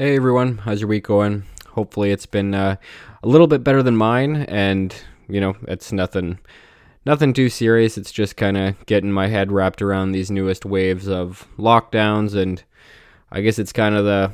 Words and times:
Hey 0.00 0.14
everyone, 0.14 0.58
how's 0.58 0.80
your 0.80 0.86
week 0.86 1.08
going? 1.08 1.42
Hopefully 1.70 2.12
it's 2.12 2.24
been 2.24 2.54
uh, 2.54 2.76
a 3.20 3.26
little 3.26 3.48
bit 3.48 3.64
better 3.64 3.82
than 3.82 3.96
mine, 3.96 4.42
and 4.42 4.94
you 5.28 5.40
know 5.40 5.56
it's 5.66 5.90
nothing, 5.90 6.38
nothing 7.04 7.32
too 7.32 7.48
serious. 7.48 7.98
It's 7.98 8.12
just 8.12 8.36
kind 8.36 8.56
of 8.56 8.86
getting 8.86 9.10
my 9.10 9.26
head 9.26 9.50
wrapped 9.50 9.82
around 9.82 10.12
these 10.12 10.30
newest 10.30 10.64
waves 10.64 11.08
of 11.08 11.48
lockdowns, 11.58 12.36
and 12.36 12.62
I 13.32 13.40
guess 13.40 13.58
it's 13.58 13.72
kind 13.72 13.96
of 13.96 14.04
the 14.04 14.30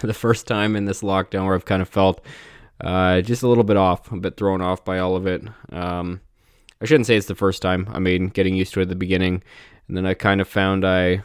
the 0.06 0.14
first 0.14 0.46
time 0.46 0.76
in 0.76 0.84
this 0.84 1.02
lockdown 1.02 1.44
where 1.44 1.56
I've 1.56 1.64
kind 1.64 1.82
of 1.82 1.88
felt 1.88 2.24
uh, 2.80 3.20
just 3.20 3.42
a 3.42 3.48
little 3.48 3.64
bit 3.64 3.76
off, 3.76 4.12
a 4.12 4.16
bit 4.16 4.36
thrown 4.36 4.60
off 4.60 4.84
by 4.84 5.00
all 5.00 5.16
of 5.16 5.26
it. 5.26 5.42
Um, 5.72 6.20
I 6.80 6.84
shouldn't 6.84 7.08
say 7.08 7.16
it's 7.16 7.26
the 7.26 7.34
first 7.34 7.62
time. 7.62 7.88
I 7.92 7.98
mean, 7.98 8.28
getting 8.28 8.54
used 8.54 8.74
to 8.74 8.78
it 8.78 8.84
at 8.84 8.88
the 8.90 8.94
beginning, 8.94 9.42
and 9.88 9.96
then 9.96 10.06
I 10.06 10.14
kind 10.14 10.40
of 10.40 10.46
found 10.46 10.86
I 10.86 11.22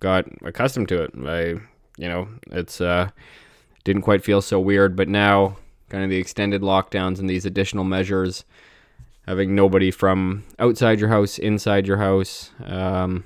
got 0.00 0.24
accustomed 0.42 0.88
to 0.88 1.04
it. 1.04 1.12
I 1.24 1.60
you 1.96 2.08
know, 2.08 2.28
it's 2.50 2.80
uh, 2.80 3.10
didn't 3.84 4.02
quite 4.02 4.24
feel 4.24 4.42
so 4.42 4.60
weird. 4.60 4.96
But 4.96 5.08
now, 5.08 5.56
kind 5.88 6.04
of 6.04 6.10
the 6.10 6.18
extended 6.18 6.62
lockdowns 6.62 7.18
and 7.18 7.28
these 7.28 7.46
additional 7.46 7.84
measures, 7.84 8.44
having 9.26 9.54
nobody 9.54 9.90
from 9.90 10.44
outside 10.58 11.00
your 11.00 11.08
house, 11.08 11.38
inside 11.38 11.86
your 11.86 11.98
house, 11.98 12.50
um, 12.64 13.24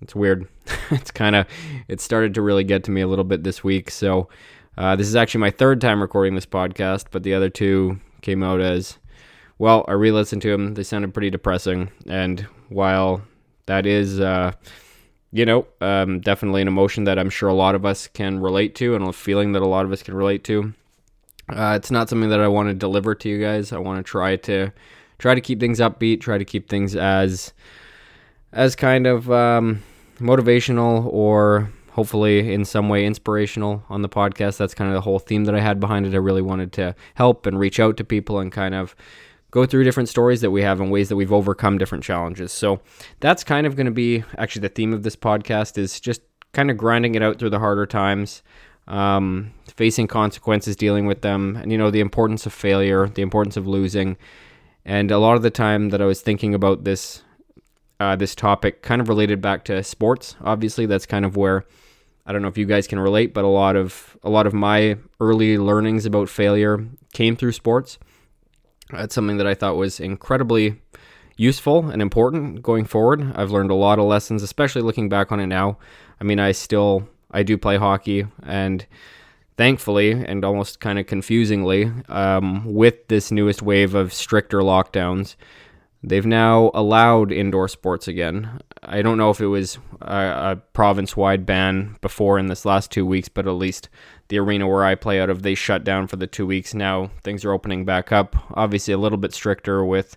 it's 0.00 0.14
weird. 0.14 0.46
it's 0.90 1.10
kind 1.10 1.36
of 1.36 1.46
it 1.88 2.00
started 2.00 2.34
to 2.34 2.42
really 2.42 2.64
get 2.64 2.84
to 2.84 2.90
me 2.90 3.00
a 3.00 3.08
little 3.08 3.24
bit 3.24 3.42
this 3.42 3.64
week. 3.64 3.90
So 3.90 4.28
uh, 4.76 4.96
this 4.96 5.08
is 5.08 5.16
actually 5.16 5.40
my 5.40 5.50
third 5.50 5.80
time 5.80 6.00
recording 6.00 6.34
this 6.34 6.46
podcast, 6.46 7.06
but 7.10 7.22
the 7.22 7.34
other 7.34 7.50
two 7.50 7.98
came 8.22 8.42
out 8.42 8.60
as 8.60 8.98
well. 9.58 9.84
I 9.88 9.92
re-listened 9.92 10.42
to 10.42 10.50
them; 10.50 10.74
they 10.74 10.84
sounded 10.84 11.14
pretty 11.14 11.30
depressing. 11.30 11.90
And 12.06 12.46
while 12.68 13.22
that 13.66 13.86
is 13.86 14.20
uh, 14.20 14.52
you 15.32 15.44
know, 15.44 15.66
um, 15.80 16.20
definitely 16.20 16.62
an 16.62 16.68
emotion 16.68 17.04
that 17.04 17.18
I'm 17.18 17.30
sure 17.30 17.48
a 17.48 17.54
lot 17.54 17.74
of 17.74 17.84
us 17.84 18.08
can 18.08 18.40
relate 18.40 18.74
to, 18.76 18.94
and 18.94 19.06
a 19.06 19.12
feeling 19.12 19.52
that 19.52 19.62
a 19.62 19.66
lot 19.66 19.84
of 19.84 19.92
us 19.92 20.02
can 20.02 20.14
relate 20.14 20.44
to. 20.44 20.72
Uh, 21.48 21.74
it's 21.76 21.90
not 21.90 22.08
something 22.08 22.30
that 22.30 22.40
I 22.40 22.48
want 22.48 22.68
to 22.68 22.74
deliver 22.74 23.14
to 23.14 23.28
you 23.28 23.40
guys. 23.40 23.72
I 23.72 23.78
want 23.78 24.04
to 24.04 24.08
try 24.08 24.36
to 24.36 24.70
try 25.18 25.34
to 25.34 25.40
keep 25.40 25.60
things 25.60 25.80
upbeat, 25.80 26.20
try 26.20 26.38
to 26.38 26.44
keep 26.44 26.68
things 26.68 26.94
as 26.94 27.52
as 28.52 28.74
kind 28.76 29.06
of 29.06 29.30
um, 29.30 29.82
motivational 30.18 31.06
or 31.06 31.70
hopefully 31.92 32.52
in 32.52 32.64
some 32.64 32.88
way 32.88 33.04
inspirational 33.04 33.82
on 33.88 34.02
the 34.02 34.08
podcast. 34.08 34.56
That's 34.56 34.74
kind 34.74 34.88
of 34.88 34.94
the 34.94 35.00
whole 35.00 35.18
theme 35.18 35.44
that 35.44 35.54
I 35.54 35.60
had 35.60 35.80
behind 35.80 36.06
it. 36.06 36.14
I 36.14 36.18
really 36.18 36.42
wanted 36.42 36.72
to 36.74 36.94
help 37.14 37.44
and 37.46 37.58
reach 37.58 37.80
out 37.80 37.96
to 37.96 38.04
people 38.04 38.38
and 38.38 38.52
kind 38.52 38.74
of 38.74 38.94
go 39.50 39.66
through 39.66 39.84
different 39.84 40.08
stories 40.08 40.40
that 40.40 40.50
we 40.50 40.62
have 40.62 40.80
and 40.80 40.90
ways 40.90 41.08
that 41.08 41.16
we've 41.16 41.32
overcome 41.32 41.78
different 41.78 42.04
challenges. 42.04 42.52
So 42.52 42.80
that's 43.20 43.44
kind 43.44 43.66
of 43.66 43.76
going 43.76 43.86
to 43.86 43.92
be 43.92 44.24
actually 44.36 44.62
the 44.62 44.68
theme 44.68 44.92
of 44.92 45.02
this 45.02 45.16
podcast 45.16 45.78
is 45.78 46.00
just 46.00 46.22
kind 46.52 46.70
of 46.70 46.76
grinding 46.76 47.14
it 47.14 47.22
out 47.22 47.38
through 47.38 47.50
the 47.50 47.58
harder 47.58 47.86
times, 47.86 48.42
um, 48.86 49.52
facing 49.74 50.06
consequences, 50.06 50.76
dealing 50.76 51.06
with 51.06 51.22
them, 51.22 51.56
and 51.56 51.70
you 51.72 51.78
know 51.78 51.90
the 51.90 52.00
importance 52.00 52.46
of 52.46 52.52
failure, 52.52 53.08
the 53.08 53.22
importance 53.22 53.56
of 53.56 53.66
losing. 53.66 54.16
And 54.84 55.10
a 55.10 55.18
lot 55.18 55.36
of 55.36 55.42
the 55.42 55.50
time 55.50 55.90
that 55.90 56.00
I 56.00 56.06
was 56.06 56.22
thinking 56.22 56.54
about 56.54 56.84
this 56.84 57.22
uh, 58.00 58.16
this 58.16 58.34
topic, 58.34 58.82
kind 58.82 59.00
of 59.00 59.08
related 59.08 59.40
back 59.40 59.64
to 59.64 59.82
sports. 59.82 60.36
Obviously, 60.40 60.86
that's 60.86 61.06
kind 61.06 61.24
of 61.24 61.36
where 61.36 61.64
I 62.26 62.32
don't 62.32 62.42
know 62.42 62.48
if 62.48 62.58
you 62.58 62.66
guys 62.66 62.86
can 62.86 62.98
relate, 63.00 63.34
but 63.34 63.44
a 63.44 63.48
lot 63.48 63.76
of 63.76 64.16
a 64.22 64.30
lot 64.30 64.46
of 64.46 64.54
my 64.54 64.98
early 65.20 65.58
learnings 65.58 66.06
about 66.06 66.28
failure 66.28 66.86
came 67.12 67.36
through 67.36 67.52
sports. 67.52 67.98
That's 68.90 69.14
something 69.14 69.36
that 69.36 69.46
I 69.46 69.54
thought 69.54 69.76
was 69.76 70.00
incredibly 70.00 70.80
useful 71.36 71.88
and 71.88 72.02
important 72.02 72.62
going 72.62 72.84
forward. 72.84 73.32
I've 73.36 73.50
learned 73.50 73.70
a 73.70 73.74
lot 73.74 73.98
of 73.98 74.06
lessons, 74.06 74.42
especially 74.42 74.82
looking 74.82 75.08
back 75.08 75.30
on 75.30 75.40
it 75.40 75.46
now. 75.46 75.78
I 76.20 76.24
mean, 76.24 76.40
I 76.40 76.52
still 76.52 77.08
I 77.30 77.42
do 77.42 77.58
play 77.58 77.76
hockey, 77.76 78.26
and 78.42 78.86
thankfully, 79.56 80.12
and 80.12 80.44
almost 80.44 80.80
kind 80.80 80.98
of 80.98 81.06
confusingly, 81.06 81.92
um, 82.08 82.64
with 82.64 83.08
this 83.08 83.30
newest 83.30 83.60
wave 83.60 83.94
of 83.94 84.12
stricter 84.14 84.60
lockdowns, 84.60 85.36
they've 86.02 86.26
now 86.26 86.70
allowed 86.74 87.30
indoor 87.30 87.68
sports 87.68 88.08
again. 88.08 88.60
I 88.82 89.02
don't 89.02 89.18
know 89.18 89.30
if 89.30 89.40
it 89.40 89.46
was 89.46 89.78
a, 90.00 90.52
a 90.52 90.56
province-wide 90.72 91.44
ban 91.44 91.96
before 92.00 92.38
in 92.38 92.46
this 92.46 92.64
last 92.64 92.90
two 92.90 93.04
weeks, 93.04 93.28
but 93.28 93.46
at 93.46 93.52
least 93.52 93.88
the 94.28 94.38
arena 94.38 94.68
where 94.68 94.84
I 94.84 94.94
play 94.94 95.20
out 95.20 95.30
of, 95.30 95.42
they 95.42 95.54
shut 95.54 95.84
down 95.84 96.06
for 96.06 96.16
the 96.16 96.26
two 96.26 96.46
weeks. 96.46 96.74
Now 96.74 97.10
things 97.22 97.44
are 97.44 97.52
opening 97.52 97.84
back 97.84 98.12
up. 98.12 98.36
Obviously, 98.56 98.92
a 98.94 98.98
little 98.98 99.18
bit 99.18 99.32
stricter 99.32 99.84
with 99.84 100.16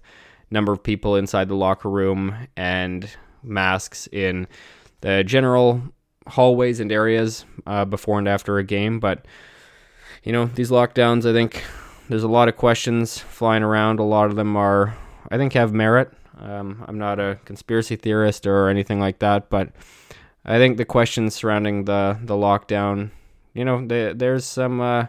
number 0.49 0.73
of 0.73 0.83
people 0.83 1.15
inside 1.15 1.47
the 1.47 1.55
locker 1.55 1.89
room 1.89 2.35
and 2.57 3.09
masks 3.41 4.07
in 4.11 4.47
the 4.99 5.23
general 5.23 5.81
hallways 6.27 6.79
and 6.79 6.91
areas 6.91 7.45
uh, 7.65 7.85
before 7.85 8.19
and 8.19 8.27
after 8.27 8.57
a 8.57 8.63
game. 8.63 8.99
But 8.99 9.25
you 10.23 10.31
know, 10.31 10.45
these 10.45 10.69
lockdowns, 10.69 11.27
I 11.27 11.33
think 11.33 11.63
there's 12.09 12.23
a 12.23 12.27
lot 12.27 12.47
of 12.47 12.57
questions 12.57 13.17
flying 13.17 13.63
around. 13.63 13.99
A 13.99 14.03
lot 14.03 14.29
of 14.29 14.35
them 14.35 14.55
are, 14.55 14.95
I 15.31 15.37
think, 15.37 15.53
have 15.53 15.73
merit. 15.73 16.11
Um, 16.37 16.83
I'm 16.87 16.97
not 16.97 17.19
a 17.19 17.39
conspiracy 17.45 17.95
theorist 17.95 18.45
or 18.45 18.67
anything 18.67 18.99
like 18.99 19.19
that, 19.19 19.49
but 19.49 19.69
I 20.45 20.57
think 20.57 20.77
the 20.77 20.85
questions 20.85 21.35
surrounding 21.35 21.85
the 21.85 22.17
the 22.21 22.33
lockdown 22.33 23.11
you 23.53 23.65
know, 23.65 23.85
they, 23.85 24.13
there's 24.13 24.45
some 24.45 24.81
uh, 24.81 25.07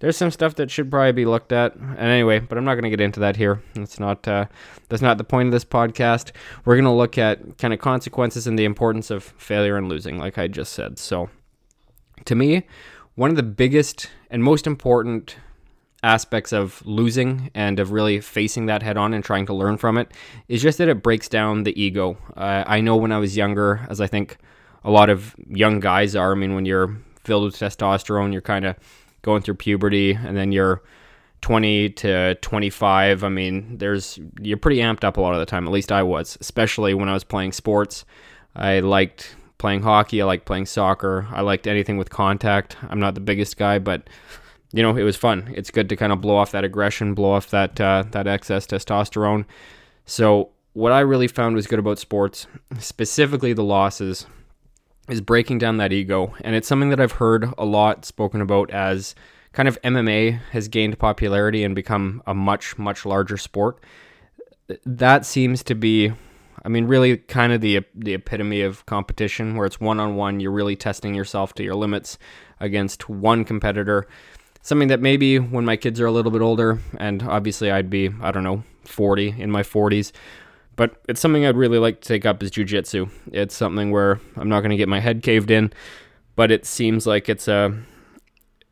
there's 0.00 0.16
some 0.16 0.30
stuff 0.30 0.56
that 0.56 0.70
should 0.70 0.90
probably 0.90 1.12
be 1.12 1.24
looked 1.24 1.52
at. 1.52 1.74
And 1.76 1.98
anyway, 1.98 2.38
but 2.38 2.58
I'm 2.58 2.64
not 2.64 2.74
going 2.74 2.84
to 2.84 2.90
get 2.90 3.00
into 3.00 3.20
that 3.20 3.36
here. 3.36 3.62
That's 3.74 3.98
not 3.98 4.26
uh, 4.28 4.46
that's 4.88 5.02
not 5.02 5.18
the 5.18 5.24
point 5.24 5.48
of 5.48 5.52
this 5.52 5.64
podcast. 5.64 6.32
We're 6.64 6.74
going 6.74 6.84
to 6.84 6.90
look 6.90 7.18
at 7.18 7.58
kind 7.58 7.72
of 7.72 7.80
consequences 7.80 8.46
and 8.46 8.58
the 8.58 8.64
importance 8.64 9.10
of 9.10 9.24
failure 9.24 9.76
and 9.76 9.88
losing, 9.88 10.18
like 10.18 10.38
I 10.38 10.48
just 10.48 10.72
said. 10.72 10.98
So, 10.98 11.30
to 12.24 12.34
me, 12.34 12.66
one 13.14 13.30
of 13.30 13.36
the 13.36 13.42
biggest 13.42 14.10
and 14.30 14.42
most 14.42 14.66
important 14.66 15.36
aspects 16.02 16.52
of 16.52 16.84
losing 16.84 17.50
and 17.54 17.80
of 17.80 17.90
really 17.90 18.20
facing 18.20 18.66
that 18.66 18.82
head 18.82 18.98
on 18.98 19.14
and 19.14 19.24
trying 19.24 19.46
to 19.46 19.54
learn 19.54 19.78
from 19.78 19.96
it 19.96 20.12
is 20.48 20.60
just 20.60 20.76
that 20.76 20.88
it 20.88 21.02
breaks 21.02 21.30
down 21.30 21.62
the 21.62 21.82
ego. 21.82 22.18
Uh, 22.36 22.62
I 22.66 22.82
know 22.82 22.94
when 22.96 23.10
I 23.10 23.16
was 23.16 23.38
younger, 23.38 23.86
as 23.88 24.02
I 24.02 24.06
think 24.06 24.36
a 24.84 24.90
lot 24.90 25.08
of 25.08 25.34
young 25.48 25.80
guys 25.80 26.14
are. 26.14 26.32
I 26.32 26.34
mean, 26.34 26.54
when 26.54 26.66
you're 26.66 26.94
filled 27.24 27.44
with 27.44 27.58
testosterone. 27.58 28.32
You're 28.32 28.42
kind 28.42 28.64
of 28.64 28.76
going 29.22 29.42
through 29.42 29.54
puberty, 29.54 30.12
and 30.12 30.36
then 30.36 30.52
you're 30.52 30.82
20 31.40 31.90
to 31.90 32.34
25. 32.36 33.24
I 33.24 33.28
mean, 33.28 33.78
there's 33.78 34.18
you're 34.40 34.56
pretty 34.56 34.78
amped 34.78 35.04
up 35.04 35.16
a 35.16 35.20
lot 35.20 35.34
of 35.34 35.40
the 35.40 35.46
time. 35.46 35.66
At 35.66 35.72
least 35.72 35.92
I 35.92 36.02
was, 36.02 36.38
especially 36.40 36.94
when 36.94 37.08
I 37.08 37.14
was 37.14 37.24
playing 37.24 37.52
sports. 37.52 38.04
I 38.56 38.80
liked 38.80 39.36
playing 39.58 39.82
hockey. 39.82 40.22
I 40.22 40.24
liked 40.24 40.46
playing 40.46 40.66
soccer. 40.66 41.26
I 41.30 41.40
liked 41.40 41.66
anything 41.66 41.96
with 41.96 42.10
contact. 42.10 42.76
I'm 42.88 43.00
not 43.00 43.14
the 43.14 43.20
biggest 43.20 43.56
guy, 43.56 43.78
but 43.78 44.08
you 44.72 44.82
know, 44.82 44.96
it 44.96 45.04
was 45.04 45.16
fun. 45.16 45.52
It's 45.54 45.70
good 45.70 45.88
to 45.88 45.96
kind 45.96 46.12
of 46.12 46.20
blow 46.20 46.36
off 46.36 46.50
that 46.52 46.64
aggression, 46.64 47.14
blow 47.14 47.32
off 47.32 47.50
that 47.50 47.80
uh, 47.80 48.04
that 48.10 48.26
excess 48.26 48.66
testosterone. 48.66 49.44
So 50.06 50.50
what 50.72 50.92
I 50.92 51.00
really 51.00 51.28
found 51.28 51.56
was 51.56 51.66
good 51.66 51.78
about 51.78 51.98
sports, 51.98 52.46
specifically 52.78 53.52
the 53.52 53.62
losses, 53.62 54.26
is 55.08 55.20
breaking 55.20 55.58
down 55.58 55.76
that 55.78 55.92
ego. 55.92 56.34
And 56.42 56.54
it's 56.54 56.68
something 56.68 56.90
that 56.90 57.00
I've 57.00 57.12
heard 57.12 57.52
a 57.58 57.64
lot 57.64 58.04
spoken 58.04 58.40
about 58.40 58.70
as 58.70 59.14
kind 59.52 59.68
of 59.68 59.80
MMA 59.82 60.40
has 60.50 60.68
gained 60.68 60.98
popularity 60.98 61.62
and 61.62 61.74
become 61.74 62.22
a 62.26 62.34
much, 62.34 62.78
much 62.78 63.06
larger 63.06 63.36
sport. 63.36 63.82
That 64.84 65.26
seems 65.26 65.62
to 65.64 65.74
be, 65.74 66.12
I 66.64 66.68
mean, 66.68 66.86
really 66.86 67.18
kind 67.18 67.52
of 67.52 67.60
the, 67.60 67.80
the 67.94 68.14
epitome 68.14 68.62
of 68.62 68.84
competition 68.86 69.56
where 69.56 69.66
it's 69.66 69.78
one 69.78 70.00
on 70.00 70.16
one. 70.16 70.40
You're 70.40 70.50
really 70.50 70.76
testing 70.76 71.14
yourself 71.14 71.54
to 71.54 71.62
your 71.62 71.74
limits 71.74 72.18
against 72.60 73.08
one 73.08 73.44
competitor. 73.44 74.06
Something 74.62 74.88
that 74.88 75.00
maybe 75.00 75.38
when 75.38 75.66
my 75.66 75.76
kids 75.76 76.00
are 76.00 76.06
a 76.06 76.12
little 76.12 76.32
bit 76.32 76.40
older, 76.40 76.80
and 76.96 77.22
obviously 77.22 77.70
I'd 77.70 77.90
be, 77.90 78.10
I 78.22 78.32
don't 78.32 78.44
know, 78.44 78.64
40 78.86 79.34
in 79.38 79.50
my 79.50 79.62
40s, 79.62 80.12
but 80.76 81.00
it's 81.08 81.20
something 81.20 81.44
I'd 81.44 81.56
really 81.56 81.78
like 81.78 82.00
to 82.00 82.08
take 82.08 82.26
up 82.26 82.42
is 82.42 82.50
jujitsu. 82.50 83.10
It's 83.32 83.54
something 83.54 83.90
where 83.90 84.20
I'm 84.36 84.48
not 84.48 84.60
going 84.60 84.70
to 84.70 84.76
get 84.76 84.88
my 84.88 85.00
head 85.00 85.22
caved 85.22 85.50
in, 85.50 85.72
but 86.36 86.50
it 86.50 86.66
seems 86.66 87.06
like 87.06 87.28
it's 87.28 87.48
a 87.48 87.76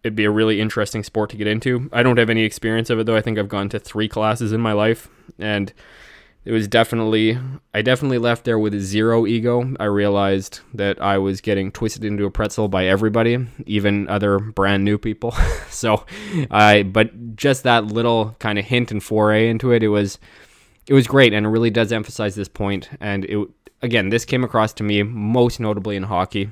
it'd 0.02 0.16
be 0.16 0.25
a 0.25 0.31
really 0.31 0.60
interesting 0.60 1.04
sport 1.04 1.31
to 1.31 1.37
get 1.37 1.46
into. 1.46 1.88
I 1.93 2.02
don't 2.02 2.19
have 2.19 2.31
any 2.31 2.43
experience 2.43 2.90
of 2.90 2.99
it 2.99 3.06
though. 3.06 3.16
I 3.16 3.20
think 3.20 3.38
I've 3.38 3.49
gone 3.49 3.69
to 3.69 3.78
3 3.78 4.08
classes 4.08 4.52
in 4.52 4.60
my 4.60 4.72
life 4.72 5.08
and 5.38 5.72
it 6.44 6.50
was 6.50 6.66
definitely 6.66 7.38
I 7.72 7.82
definitely 7.82 8.19
left 8.19 8.44
there 8.44 8.58
with 8.58 8.78
zero 8.81 9.26
ego. 9.26 9.75
I 9.78 9.84
realized 9.84 10.60
that 10.75 11.00
I 11.00 11.19
was 11.19 11.40
getting 11.40 11.70
twisted 11.70 12.05
into 12.05 12.25
a 12.25 12.32
pretzel 12.32 12.66
by 12.66 12.87
everybody, 12.87 13.46
even 13.64 14.08
other 14.08 14.40
brand 14.40 14.84
new 14.84 14.98
people. 14.98 15.31
so 15.70 16.05
I 16.50 16.82
but 16.82 17.37
just 17.37 17.62
that 17.62 17.87
little 17.87 18.34
kind 18.40 18.58
of 18.58 18.64
hint 18.64 18.90
and 18.90 19.02
foray 19.02 19.48
into 19.48 19.72
it, 19.72 19.84
it 19.84 19.88
was 19.88 20.19
it 20.87 20.94
was 20.94 21.06
great 21.06 21.32
and 21.32 21.46
it 21.46 21.49
really 21.49 21.70
does 21.70 21.93
emphasize 21.93 22.34
this 22.34 22.49
point 22.49 22.90
and 23.00 23.25
it 23.26 23.49
again, 23.82 24.08
this 24.08 24.25
came 24.25 24.44
across 24.44 24.73
to 24.75 24.82
me 24.82 25.02
most 25.02 25.61
notably 25.61 25.96
in 25.96 26.05
hockey. 26.05 26.50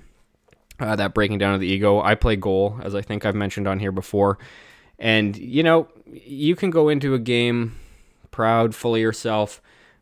Uh, 0.78 0.96
that 0.96 1.12
breaking 1.12 1.36
down 1.36 1.52
of 1.52 1.60
the 1.60 1.66
ego. 1.66 2.00
I 2.00 2.14
play 2.14 2.36
goal, 2.36 2.80
as 2.82 2.94
I 2.94 3.02
think 3.02 3.26
I've 3.26 3.34
mentioned 3.34 3.68
on 3.68 3.78
here 3.78 3.92
before. 3.92 4.38
And, 4.98 5.36
you 5.36 5.62
know, 5.62 5.88
you 6.06 6.56
can 6.56 6.70
go 6.70 6.88
into 6.88 7.12
a 7.12 7.18
game 7.18 7.76
proud, 8.30 8.74
full 8.74 8.94
of 8.94 9.00
yourself, 9.00 9.60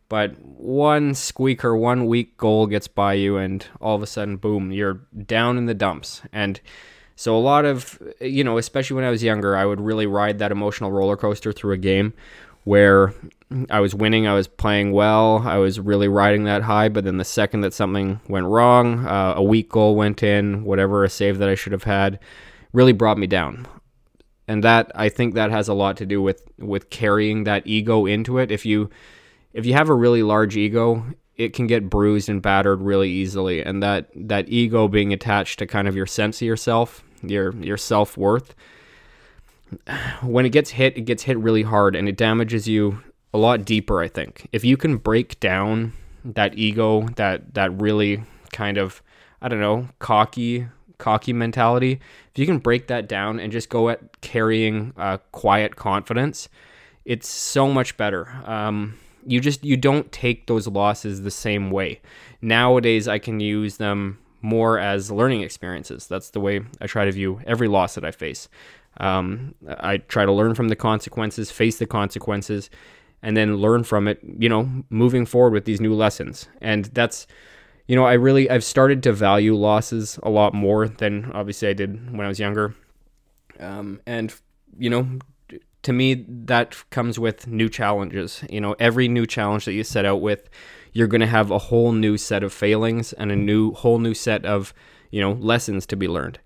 but 0.08 0.38
one 0.40 1.14
squeaker, 1.14 1.76
one 1.76 2.06
weak 2.06 2.36
goal 2.36 2.68
gets 2.68 2.86
by 2.86 3.14
you, 3.14 3.36
and 3.36 3.66
all 3.80 3.96
of 3.96 4.02
a 4.04 4.06
sudden, 4.06 4.36
boom, 4.36 4.70
you're 4.70 5.00
down 5.26 5.58
in 5.58 5.66
the 5.66 5.74
dumps. 5.74 6.22
And 6.32 6.60
so, 7.16 7.36
a 7.36 7.40
lot 7.40 7.64
of, 7.64 8.00
you 8.20 8.44
know, 8.44 8.56
especially 8.56 8.94
when 8.94 9.04
I 9.04 9.10
was 9.10 9.24
younger, 9.24 9.56
I 9.56 9.64
would 9.64 9.80
really 9.80 10.06
ride 10.06 10.38
that 10.38 10.52
emotional 10.52 10.92
roller 10.92 11.16
coaster 11.16 11.52
through 11.52 11.72
a 11.72 11.78
game 11.78 12.14
where 12.64 13.14
I 13.70 13.80
was 13.80 13.94
winning, 13.94 14.26
I 14.26 14.34
was 14.34 14.46
playing 14.46 14.92
well, 14.92 15.42
I 15.46 15.56
was 15.56 15.80
really 15.80 16.08
riding 16.08 16.44
that 16.44 16.62
high. 16.62 16.88
But 16.88 17.04
then 17.04 17.16
the 17.16 17.24
second 17.24 17.62
that 17.62 17.72
something 17.72 18.20
went 18.28 18.46
wrong, 18.46 19.06
uh, 19.06 19.34
a 19.36 19.42
weak 19.42 19.70
goal 19.70 19.96
went 19.96 20.22
in, 20.22 20.64
whatever, 20.64 21.04
a 21.04 21.08
save 21.08 21.38
that 21.38 21.48
I 21.48 21.54
should 21.54 21.72
have 21.72 21.84
had, 21.84 22.18
really 22.72 22.92
brought 22.92 23.18
me 23.18 23.26
down. 23.26 23.66
And 24.46 24.64
that 24.64 24.92
I 24.94 25.08
think 25.08 25.34
that 25.34 25.50
has 25.50 25.68
a 25.68 25.74
lot 25.74 25.96
to 25.98 26.06
do 26.06 26.22
with 26.22 26.42
with 26.58 26.90
carrying 26.90 27.44
that 27.44 27.66
ego 27.66 28.06
into 28.06 28.38
it. 28.38 28.50
If 28.50 28.64
you 28.66 28.90
if 29.52 29.66
you 29.66 29.74
have 29.74 29.88
a 29.88 29.94
really 29.94 30.22
large 30.22 30.56
ego, 30.56 31.04
it 31.36 31.52
can 31.52 31.66
get 31.66 31.88
bruised 31.88 32.28
and 32.28 32.42
battered 32.42 32.82
really 32.82 33.10
easily. 33.10 33.62
And 33.62 33.82
that 33.82 34.10
that 34.14 34.48
ego 34.48 34.88
being 34.88 35.12
attached 35.12 35.58
to 35.60 35.66
kind 35.66 35.88
of 35.88 35.96
your 35.96 36.06
sense 36.06 36.42
of 36.42 36.46
yourself, 36.46 37.02
your 37.22 37.54
your 37.56 37.76
self 37.76 38.16
worth, 38.16 38.54
when 40.22 40.46
it 40.46 40.50
gets 40.50 40.70
hit, 40.70 40.96
it 40.96 41.02
gets 41.02 41.22
hit 41.22 41.38
really 41.38 41.62
hard 41.62 41.96
and 41.96 42.08
it 42.08 42.16
damages 42.16 42.68
you 42.68 43.02
a 43.32 43.38
lot 43.38 43.64
deeper. 43.64 44.00
I 44.00 44.08
think 44.08 44.48
if 44.52 44.64
you 44.64 44.76
can 44.76 44.96
break 44.96 45.38
down 45.40 45.92
that 46.24 46.56
ego, 46.58 47.08
that 47.16 47.54
that 47.54 47.80
really 47.80 48.22
kind 48.52 48.78
of 48.78 49.02
I 49.40 49.48
don't 49.48 49.60
know 49.60 49.88
cocky 49.98 50.66
cocky 50.98 51.32
mentality, 51.32 52.00
if 52.32 52.38
you 52.38 52.46
can 52.46 52.58
break 52.58 52.88
that 52.88 53.08
down 53.08 53.38
and 53.38 53.52
just 53.52 53.68
go 53.68 53.88
at 53.88 54.20
carrying 54.20 54.92
uh, 54.96 55.18
quiet 55.32 55.76
confidence, 55.76 56.48
it's 57.04 57.28
so 57.28 57.68
much 57.68 57.96
better. 57.96 58.28
Um, 58.44 58.98
you 59.26 59.40
just 59.40 59.64
you 59.64 59.76
don't 59.76 60.10
take 60.12 60.46
those 60.46 60.66
losses 60.66 61.22
the 61.22 61.30
same 61.30 61.70
way. 61.70 62.00
Nowadays, 62.40 63.08
I 63.08 63.18
can 63.18 63.40
use 63.40 63.76
them 63.76 64.18
more 64.40 64.78
as 64.78 65.10
learning 65.10 65.42
experiences. 65.42 66.06
That's 66.06 66.30
the 66.30 66.40
way 66.40 66.60
I 66.80 66.86
try 66.86 67.04
to 67.04 67.12
view 67.12 67.40
every 67.46 67.68
loss 67.68 67.94
that 67.94 68.04
I 68.04 68.10
face. 68.10 68.48
Um, 68.98 69.54
I 69.68 69.98
try 69.98 70.24
to 70.24 70.32
learn 70.32 70.54
from 70.54 70.68
the 70.68 70.76
consequences, 70.76 71.50
face 71.50 71.78
the 71.78 71.86
consequences, 71.86 72.70
and 73.22 73.36
then 73.36 73.56
learn 73.56 73.84
from 73.84 74.08
it. 74.08 74.20
You 74.22 74.48
know, 74.48 74.84
moving 74.90 75.26
forward 75.26 75.52
with 75.52 75.64
these 75.64 75.80
new 75.80 75.94
lessons, 75.94 76.48
and 76.60 76.86
that's 76.86 77.26
you 77.86 77.96
know 77.96 78.04
I 78.04 78.14
really 78.14 78.50
I've 78.50 78.64
started 78.64 79.02
to 79.04 79.12
value 79.12 79.54
losses 79.54 80.18
a 80.22 80.30
lot 80.30 80.54
more 80.54 80.88
than 80.88 81.30
obviously 81.32 81.68
I 81.68 81.72
did 81.72 82.12
when 82.12 82.24
I 82.24 82.28
was 82.28 82.38
younger. 82.38 82.74
Um, 83.60 84.00
and 84.06 84.34
you 84.78 84.90
know 84.90 85.18
to 85.82 85.92
me, 85.92 86.26
that 86.28 86.76
comes 86.90 87.18
with 87.18 87.46
new 87.46 87.68
challenges. 87.68 88.44
You 88.50 88.60
know, 88.60 88.74
every 88.78 89.08
new 89.08 89.26
challenge 89.26 89.64
that 89.64 89.72
you 89.72 89.84
set 89.84 90.04
out 90.04 90.20
with, 90.20 90.48
you're 90.92 91.06
going 91.06 91.20
to 91.20 91.26
have 91.26 91.50
a 91.50 91.58
whole 91.58 91.92
new 91.92 92.16
set 92.16 92.42
of 92.42 92.52
failings 92.52 93.12
and 93.14 93.30
a 93.30 93.36
new 93.36 93.72
whole 93.72 93.98
new 93.98 94.14
set 94.14 94.44
of, 94.44 94.74
you 95.10 95.20
know, 95.20 95.32
lessons 95.32 95.86
to 95.86 95.96
be 95.96 96.08
learned. 96.08 96.40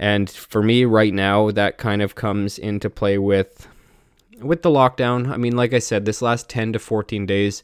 And 0.00 0.30
for 0.30 0.62
me 0.62 0.86
right 0.86 1.12
now, 1.12 1.50
that 1.50 1.76
kind 1.76 2.00
of 2.00 2.14
comes 2.14 2.58
into 2.58 2.88
play 2.88 3.18
with 3.18 3.68
with 4.40 4.62
the 4.62 4.70
lockdown. 4.70 5.28
I 5.30 5.36
mean, 5.36 5.54
like 5.54 5.74
I 5.74 5.78
said, 5.78 6.06
this 6.06 6.22
last 6.22 6.48
10 6.48 6.72
to 6.72 6.78
14 6.78 7.26
days, 7.26 7.62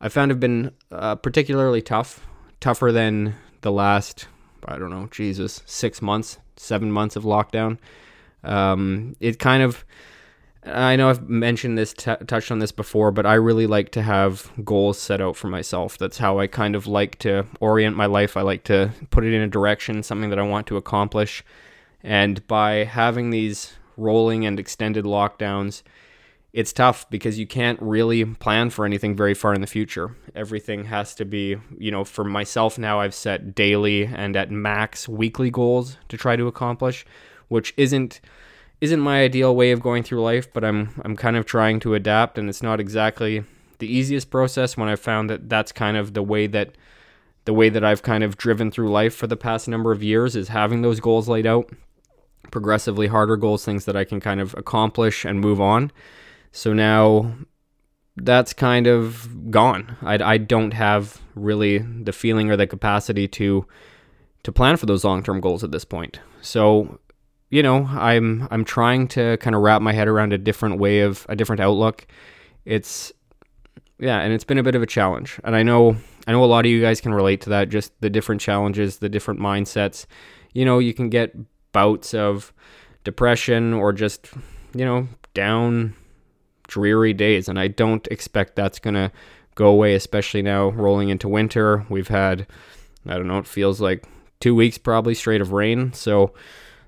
I 0.00 0.08
found 0.08 0.30
have 0.30 0.38
been 0.38 0.70
uh, 0.92 1.16
particularly 1.16 1.82
tough, 1.82 2.24
tougher 2.60 2.92
than 2.92 3.34
the 3.62 3.72
last, 3.72 4.28
I 4.64 4.78
don't 4.78 4.90
know, 4.90 5.08
Jesus, 5.10 5.62
six 5.66 6.00
months, 6.00 6.38
seven 6.56 6.92
months 6.92 7.16
of 7.16 7.24
lockdown. 7.24 7.78
Um, 8.44 9.16
it 9.18 9.40
kind 9.40 9.64
of 9.64 9.84
I 10.66 10.96
know 10.96 11.10
I've 11.10 11.28
mentioned 11.28 11.76
this, 11.76 11.92
t- 11.92 12.16
touched 12.26 12.50
on 12.50 12.58
this 12.58 12.72
before, 12.72 13.10
but 13.10 13.26
I 13.26 13.34
really 13.34 13.66
like 13.66 13.90
to 13.92 14.02
have 14.02 14.50
goals 14.64 14.98
set 14.98 15.20
out 15.20 15.36
for 15.36 15.48
myself. 15.48 15.98
That's 15.98 16.18
how 16.18 16.38
I 16.38 16.46
kind 16.46 16.74
of 16.74 16.86
like 16.86 17.18
to 17.20 17.46
orient 17.60 17.96
my 17.96 18.06
life. 18.06 18.36
I 18.36 18.42
like 18.42 18.64
to 18.64 18.92
put 19.10 19.24
it 19.24 19.34
in 19.34 19.42
a 19.42 19.46
direction, 19.48 20.02
something 20.02 20.30
that 20.30 20.38
I 20.38 20.42
want 20.42 20.66
to 20.68 20.76
accomplish. 20.76 21.44
And 22.02 22.46
by 22.46 22.84
having 22.84 23.30
these 23.30 23.74
rolling 23.96 24.46
and 24.46 24.58
extended 24.58 25.04
lockdowns, 25.04 25.82
it's 26.54 26.72
tough 26.72 27.10
because 27.10 27.38
you 27.38 27.46
can't 27.46 27.82
really 27.82 28.24
plan 28.24 28.70
for 28.70 28.86
anything 28.86 29.16
very 29.16 29.34
far 29.34 29.52
in 29.54 29.60
the 29.60 29.66
future. 29.66 30.16
Everything 30.34 30.84
has 30.84 31.14
to 31.16 31.24
be, 31.24 31.56
you 31.76 31.90
know, 31.90 32.04
for 32.04 32.24
myself 32.24 32.78
now, 32.78 33.00
I've 33.00 33.14
set 33.14 33.54
daily 33.54 34.06
and 34.06 34.36
at 34.36 34.50
max 34.50 35.08
weekly 35.08 35.50
goals 35.50 35.98
to 36.08 36.16
try 36.16 36.36
to 36.36 36.46
accomplish, 36.46 37.04
which 37.48 37.74
isn't 37.76 38.20
isn't 38.80 39.00
my 39.00 39.22
ideal 39.22 39.54
way 39.54 39.70
of 39.70 39.80
going 39.80 40.02
through 40.02 40.22
life, 40.22 40.52
but 40.52 40.64
I'm 40.64 41.00
I'm 41.04 41.16
kind 41.16 41.36
of 41.36 41.46
trying 41.46 41.80
to 41.80 41.94
adapt, 41.94 42.38
and 42.38 42.48
it's 42.48 42.62
not 42.62 42.80
exactly 42.80 43.44
the 43.78 43.92
easiest 43.92 44.30
process. 44.30 44.76
When 44.76 44.88
I've 44.88 45.00
found 45.00 45.30
that 45.30 45.48
that's 45.48 45.72
kind 45.72 45.96
of 45.96 46.14
the 46.14 46.22
way 46.22 46.46
that 46.48 46.76
the 47.44 47.54
way 47.54 47.68
that 47.68 47.84
I've 47.84 48.02
kind 48.02 48.24
of 48.24 48.36
driven 48.36 48.70
through 48.70 48.90
life 48.90 49.14
for 49.14 49.26
the 49.26 49.36
past 49.36 49.68
number 49.68 49.92
of 49.92 50.02
years 50.02 50.34
is 50.34 50.48
having 50.48 50.82
those 50.82 51.00
goals 51.00 51.28
laid 51.28 51.46
out, 51.46 51.70
progressively 52.50 53.06
harder 53.06 53.36
goals, 53.36 53.64
things 53.64 53.84
that 53.84 53.96
I 53.96 54.04
can 54.04 54.20
kind 54.20 54.40
of 54.40 54.54
accomplish 54.54 55.24
and 55.24 55.40
move 55.40 55.60
on. 55.60 55.92
So 56.52 56.72
now 56.72 57.34
that's 58.16 58.52
kind 58.52 58.86
of 58.86 59.50
gone. 59.50 59.96
I, 60.02 60.14
I 60.22 60.38
don't 60.38 60.72
have 60.72 61.20
really 61.34 61.78
the 61.78 62.12
feeling 62.12 62.50
or 62.50 62.56
the 62.56 62.66
capacity 62.66 63.28
to 63.28 63.66
to 64.44 64.52
plan 64.52 64.76
for 64.76 64.86
those 64.86 65.04
long 65.04 65.22
term 65.22 65.40
goals 65.40 65.64
at 65.64 65.72
this 65.72 65.84
point. 65.84 66.20
So 66.40 66.98
you 67.50 67.62
know, 67.62 67.86
I'm 67.86 68.48
I'm 68.50 68.64
trying 68.64 69.08
to 69.08 69.36
kind 69.38 69.54
of 69.54 69.62
wrap 69.62 69.82
my 69.82 69.92
head 69.92 70.08
around 70.08 70.32
a 70.32 70.38
different 70.38 70.78
way 70.78 71.00
of 71.00 71.26
a 71.28 71.36
different 71.36 71.60
outlook. 71.60 72.06
It's 72.64 73.12
yeah, 73.98 74.20
and 74.20 74.32
it's 74.32 74.44
been 74.44 74.58
a 74.58 74.62
bit 74.62 74.74
of 74.74 74.82
a 74.82 74.86
challenge. 74.86 75.38
And 75.44 75.54
I 75.54 75.62
know 75.62 75.96
I 76.26 76.32
know 76.32 76.44
a 76.44 76.46
lot 76.46 76.64
of 76.64 76.70
you 76.70 76.80
guys 76.80 77.00
can 77.00 77.14
relate 77.14 77.40
to 77.42 77.50
that, 77.50 77.68
just 77.68 77.92
the 78.00 78.10
different 78.10 78.40
challenges, 78.40 78.98
the 78.98 79.08
different 79.08 79.40
mindsets. 79.40 80.06
You 80.52 80.64
know, 80.64 80.78
you 80.78 80.94
can 80.94 81.10
get 81.10 81.34
bouts 81.72 82.14
of 82.14 82.52
depression 83.02 83.74
or 83.74 83.92
just, 83.92 84.30
you 84.74 84.84
know, 84.84 85.08
down 85.34 85.94
dreary 86.66 87.12
days 87.12 87.48
and 87.48 87.58
I 87.60 87.68
don't 87.68 88.06
expect 88.06 88.56
that's 88.56 88.78
going 88.78 88.94
to 88.94 89.12
go 89.54 89.66
away 89.66 89.94
especially 89.94 90.40
now 90.40 90.70
rolling 90.70 91.10
into 91.10 91.28
winter. 91.28 91.84
We've 91.90 92.08
had 92.08 92.46
I 93.06 93.14
don't 93.14 93.26
know, 93.26 93.38
it 93.38 93.46
feels 93.46 93.80
like 93.80 94.06
2 94.40 94.54
weeks 94.54 94.78
probably 94.78 95.14
straight 95.14 95.42
of 95.42 95.52
rain. 95.52 95.92
So 95.92 96.32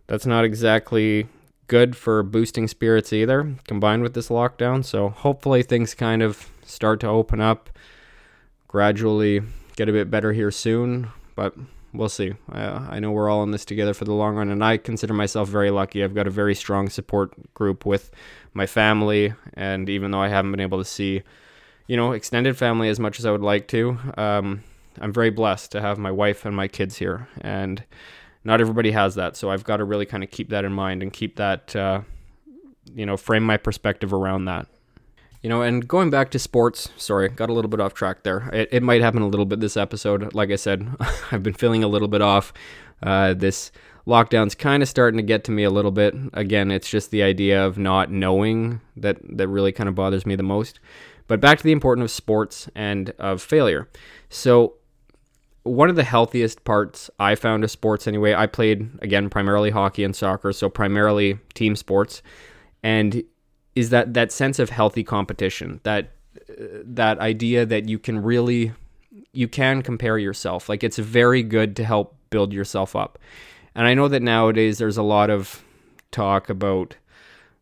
that's 0.06 0.26
not 0.26 0.44
exactly 0.44 1.26
good 1.68 1.96
for 1.96 2.22
boosting 2.22 2.68
spirits 2.68 3.12
either, 3.12 3.54
combined 3.66 4.02
with 4.02 4.14
this 4.14 4.28
lockdown. 4.28 4.84
So 4.84 5.08
hopefully 5.08 5.62
things 5.62 5.94
kind 5.94 6.22
of 6.22 6.48
start 6.62 7.00
to 7.00 7.08
open 7.08 7.40
up, 7.40 7.70
gradually 8.68 9.42
get 9.76 9.88
a 9.88 9.92
bit 9.92 10.10
better 10.10 10.32
here 10.32 10.50
soon. 10.50 11.08
But 11.34 11.54
we'll 11.92 12.08
see. 12.08 12.34
I 12.50 12.98
know 13.00 13.10
we're 13.10 13.28
all 13.28 13.42
in 13.42 13.50
this 13.50 13.64
together 13.64 13.94
for 13.94 14.04
the 14.04 14.12
long 14.12 14.36
run, 14.36 14.50
and 14.50 14.62
I 14.64 14.76
consider 14.76 15.14
myself 15.14 15.48
very 15.48 15.70
lucky. 15.70 16.04
I've 16.04 16.14
got 16.14 16.26
a 16.26 16.30
very 16.30 16.54
strong 16.54 16.88
support 16.88 17.54
group 17.54 17.84
with 17.84 18.10
my 18.54 18.66
family, 18.66 19.34
and 19.54 19.88
even 19.88 20.10
though 20.10 20.20
I 20.20 20.28
haven't 20.28 20.50
been 20.50 20.60
able 20.60 20.78
to 20.78 20.84
see, 20.84 21.22
you 21.86 21.96
know, 21.96 22.12
extended 22.12 22.56
family 22.56 22.88
as 22.88 23.00
much 23.00 23.18
as 23.18 23.26
I 23.26 23.30
would 23.30 23.42
like 23.42 23.68
to, 23.68 23.98
um, 24.16 24.62
I'm 25.00 25.12
very 25.12 25.30
blessed 25.30 25.72
to 25.72 25.80
have 25.80 25.98
my 25.98 26.10
wife 26.10 26.44
and 26.44 26.56
my 26.56 26.68
kids 26.68 26.96
here, 26.96 27.28
and 27.40 27.82
not 28.46 28.60
everybody 28.60 28.92
has 28.92 29.16
that. 29.16 29.36
So 29.36 29.50
I've 29.50 29.64
got 29.64 29.78
to 29.78 29.84
really 29.84 30.06
kind 30.06 30.22
of 30.22 30.30
keep 30.30 30.50
that 30.50 30.64
in 30.64 30.72
mind 30.72 31.02
and 31.02 31.12
keep 31.12 31.36
that, 31.36 31.74
uh, 31.74 32.02
you 32.94 33.04
know, 33.04 33.16
frame 33.16 33.42
my 33.42 33.56
perspective 33.56 34.12
around 34.12 34.44
that. 34.44 34.68
You 35.42 35.50
know, 35.50 35.62
and 35.62 35.86
going 35.86 36.10
back 36.10 36.30
to 36.30 36.38
sports, 36.38 36.90
sorry, 36.96 37.28
got 37.28 37.50
a 37.50 37.52
little 37.52 37.68
bit 37.68 37.80
off 37.80 37.92
track 37.92 38.22
there. 38.22 38.48
It, 38.52 38.68
it 38.70 38.82
might 38.84 39.02
happen 39.02 39.22
a 39.22 39.26
little 39.26 39.46
bit 39.46 39.58
this 39.58 39.76
episode. 39.76 40.32
Like 40.32 40.50
I 40.52 40.56
said, 40.56 40.88
I've 41.32 41.42
been 41.42 41.54
feeling 41.54 41.82
a 41.82 41.88
little 41.88 42.08
bit 42.08 42.22
off. 42.22 42.52
Uh, 43.02 43.34
this 43.34 43.72
lockdown's 44.06 44.54
kind 44.54 44.80
of 44.82 44.88
starting 44.88 45.18
to 45.18 45.24
get 45.24 45.42
to 45.44 45.50
me 45.50 45.64
a 45.64 45.70
little 45.70 45.90
bit. 45.90 46.14
Again, 46.32 46.70
it's 46.70 46.88
just 46.88 47.10
the 47.10 47.24
idea 47.24 47.66
of 47.66 47.78
not 47.78 48.12
knowing 48.12 48.80
that 48.96 49.18
that 49.36 49.48
really 49.48 49.72
kind 49.72 49.88
of 49.88 49.96
bothers 49.96 50.24
me 50.24 50.36
the 50.36 50.44
most. 50.44 50.78
But 51.26 51.40
back 51.40 51.58
to 51.58 51.64
the 51.64 51.72
importance 51.72 52.04
of 52.04 52.10
sports 52.12 52.68
and 52.76 53.10
of 53.18 53.42
failure. 53.42 53.88
So 54.30 54.74
one 55.66 55.90
of 55.90 55.96
the 55.96 56.04
healthiest 56.04 56.64
parts 56.64 57.11
I 57.18 57.35
found 57.35 57.64
of 57.64 57.70
sports 57.70 58.06
anyway. 58.06 58.35
I 58.35 58.46
played 58.46 58.88
again 59.02 59.28
primarily 59.28 59.70
hockey 59.70 60.04
and 60.04 60.14
soccer, 60.14 60.52
so 60.52 60.68
primarily 60.68 61.38
team 61.54 61.76
sports, 61.76 62.23
and 62.82 63.23
is 63.75 63.90
that 63.90 64.14
that 64.14 64.32
sense 64.32 64.58
of 64.58 64.70
healthy 64.70 65.04
competition 65.04 65.80
that 65.82 66.12
that 66.58 67.18
idea 67.18 67.66
that 67.66 67.88
you 67.88 67.99
can 67.99 68.23
really 68.23 68.73
you 69.32 69.49
can 69.49 69.82
compare 69.82 70.18
yourself. 70.18 70.68
Like 70.68 70.82
it's 70.82 70.99
very 70.99 71.42
good 71.42 71.76
to 71.76 71.85
help 71.85 72.16
build 72.30 72.52
yourself 72.52 72.96
up. 72.96 73.18
And 73.75 73.87
I 73.87 73.94
know 73.94 74.08
that 74.08 74.23
nowadays 74.23 74.78
there's 74.78 74.96
a 74.96 75.02
lot 75.02 75.30
of 75.30 75.62
talk 76.11 76.49
about 76.49 76.96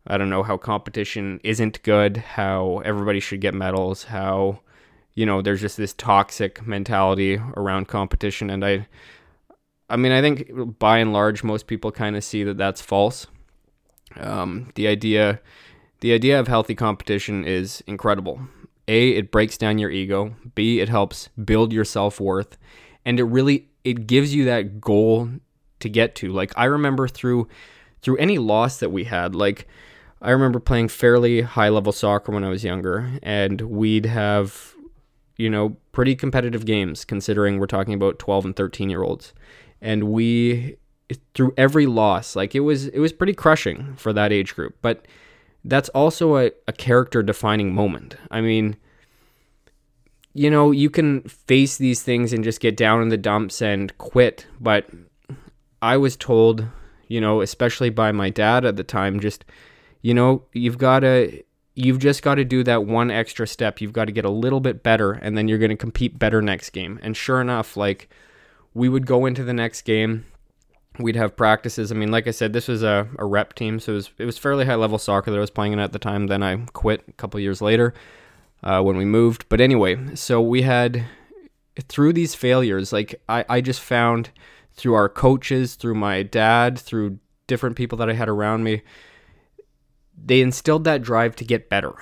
I 0.07 0.19
don't 0.19 0.31
know 0.31 0.43
how 0.43 0.59
competition 0.59 1.41
isn't 1.43 1.83
good, 1.83 2.19
how 2.19 2.83
everybody 2.85 3.21
should 3.21 3.41
get 3.41 3.55
medals, 3.55 4.05
how 4.05 4.61
you 5.15 5.25
know 5.27 5.43
there's 5.43 5.61
just 5.61 5.77
this 5.77 5.93
toxic 5.95 6.67
mentality 6.67 7.41
around 7.57 7.89
competition 7.89 8.51
and 8.51 8.65
I 8.65 8.87
I 9.89 9.97
mean 9.97 10.13
I 10.13 10.21
think 10.21 10.79
by 10.79 10.99
and 10.99 11.13
large 11.13 11.45
most 11.45 11.67
people 11.67 11.93
kind 11.93 12.17
of 12.17 12.25
see 12.25 12.45
that 12.45 12.59
that's 12.59 12.81
false. 12.81 13.27
Um, 14.17 14.71
the 14.75 14.87
idea 14.87 15.41
the 16.01 16.13
idea 16.13 16.39
of 16.39 16.49
healthy 16.49 16.75
competition 16.75 17.45
is 17.45 17.83
incredible. 17.87 18.41
A, 18.87 19.11
it 19.11 19.31
breaks 19.31 19.57
down 19.57 19.79
your 19.79 19.91
ego. 19.91 20.37
B, 20.55 20.81
it 20.81 20.91
helps 20.91 21.31
build 21.43 21.73
your 21.73 21.85
self-worth. 21.85 22.59
And 23.05 23.19
it 23.19 23.25
really 23.25 23.69
it 23.85 24.07
gives 24.07 24.35
you 24.35 24.45
that 24.45 24.81
goal 24.81 25.31
to 25.81 25.89
get 25.89 26.15
to. 26.17 26.33
Like 26.33 26.53
I 26.57 26.65
remember 26.65 27.09
through 27.09 27.49
through 28.03 28.17
any 28.19 28.39
loss 28.39 28.79
that 28.79 28.91
we 28.91 29.05
had, 29.05 29.35
like 29.35 29.67
I 30.25 30.31
remember 30.31 30.59
playing 30.59 30.89
fairly 30.89 31.43
high 31.43 31.69
level 31.69 31.93
soccer 31.93 32.33
when 32.33 32.45
I 32.45 32.49
was 32.49 32.65
younger, 32.65 33.11
and 33.23 33.61
we'd 33.61 34.07
have, 34.07 34.74
you 35.37 35.51
know, 35.51 35.77
pretty 35.93 36.15
competitive 36.15 36.65
games 36.65 37.05
considering 37.05 37.59
we're 37.59 37.67
talking 37.67 37.95
about 37.95 38.19
12 38.19 38.47
and 38.47 38.57
13 38.57 38.91
year 38.91 39.03
olds. 39.03 39.33
And 39.81 40.05
we, 40.05 40.77
through 41.35 41.53
every 41.57 41.87
loss, 41.87 42.37
like 42.37 42.55
it 42.55 42.61
was, 42.61 42.87
it 42.89 42.99
was 42.99 43.13
pretty 43.13 43.35
crushing 43.35 43.95
for 43.97 44.13
that 44.13 44.33
age 44.33 44.55
group. 44.55 44.77
But 44.81 45.07
that's 45.65 45.89
also 45.91 46.37
a, 46.37 46.53
a 46.69 46.73
character 46.73 47.23
defining 47.23 47.75
moment. 47.75 48.17
I 48.31 48.41
mean, 48.41 48.77
you 50.35 50.51
know, 50.51 50.73
you 50.73 50.91
can 50.91 51.23
face 51.23 51.77
these 51.77 52.03
things 52.03 52.33
and 52.33 52.45
just 52.45 52.61
get 52.61 52.77
down 52.77 53.03
in 53.03 53.09
the 53.09 53.17
dumps 53.17 53.63
and 53.63 53.97
quit. 53.99 54.47
But 54.61 54.89
I 55.81 55.97
was 55.97 56.17
told, 56.17 56.67
you 57.09 57.21
know, 57.21 57.41
especially 57.41 57.91
by 57.91 58.13
my 58.13 58.31
dad 58.31 58.65
at 58.65 58.77
the 58.77 58.85
time, 58.85 59.21
just, 59.21 59.45
you 60.03 60.13
know, 60.13 60.43
you've 60.53 60.79
got 60.79 61.01
to, 61.01 61.44
you've 61.75 61.99
just 61.99 62.23
got 62.23 62.37
to 62.37 62.45
do 62.45 62.63
that 62.65 62.85
one 62.85 63.11
extra 63.11 63.47
step. 63.47 63.81
You've 63.81 63.93
got 63.93 64.05
to 64.07 64.13
get 64.13 64.25
a 64.25 64.31
little 64.31 64.61
bit 64.61 64.83
better 64.83 65.13
and 65.13 65.37
then 65.37 65.49
you're 65.49 65.59
going 65.59 65.71
to 65.71 65.77
compete 65.77 66.19
better 66.19 66.41
next 66.41 66.71
game. 66.71 66.99
And 67.03 67.17
sure 67.17 67.41
enough, 67.41 67.77
like, 67.77 68.09
we 68.73 68.89
would 68.89 69.07
go 69.07 69.27
into 69.27 69.45
the 69.45 69.53
next 69.53 69.83
game 69.83 70.25
we'd 70.99 71.17
have 71.17 71.37
practices. 71.37 71.91
I 71.91 71.95
mean, 71.95 72.11
like 72.11 72.27
I 72.27 72.31
said, 72.31 72.53
this 72.53 72.69
was 72.69 72.83
a, 72.83 73.09
a 73.19 73.25
rep 73.25 73.55
team, 73.55 73.81
so 73.81 73.93
it 73.93 73.95
was 73.97 74.11
it 74.19 74.25
was 74.25 74.39
fairly 74.39 74.65
high 74.65 74.75
level 74.75 74.99
soccer 74.99 75.31
that 75.31 75.37
I 75.37 75.41
was 75.41 75.51
playing 75.51 75.73
in 75.73 75.79
at 75.79 75.93
the 75.93 75.99
time. 75.99 76.27
Then 76.27 76.43
I 76.43 76.57
quit 76.73 77.03
a 77.09 77.13
couple 77.13 77.41
years 77.41 77.61
later 77.61 77.95
uh, 78.63 78.83
when 78.83 78.97
we 78.97 79.05
moved. 79.05 79.47
But 79.49 79.61
anyway, 79.61 80.15
so 80.15 80.41
we 80.41 80.63
had 80.63 81.05
through 81.89 82.13
these 82.13 82.35
failures, 82.35 82.93
like 82.93 83.21
I, 83.29 83.45
I 83.49 83.61
just 83.61 83.81
found 83.81 84.31
through 84.75 84.95
our 84.95 85.09
coaches, 85.09 85.75
through 85.75 85.95
my 85.95 86.23
dad, 86.23 86.79
through 86.79 87.19
different 87.47 87.77
people 87.77 87.99
that 87.99 88.09
I 88.09 88.15
had 88.15 88.29
around 88.29 88.65
me, 88.65 88.83
they 90.17 90.41
instilled 90.41 90.85
that 90.85 91.03
drive 91.03 91.37
to 91.37 91.45
get 91.45 91.69
better. 91.69 91.95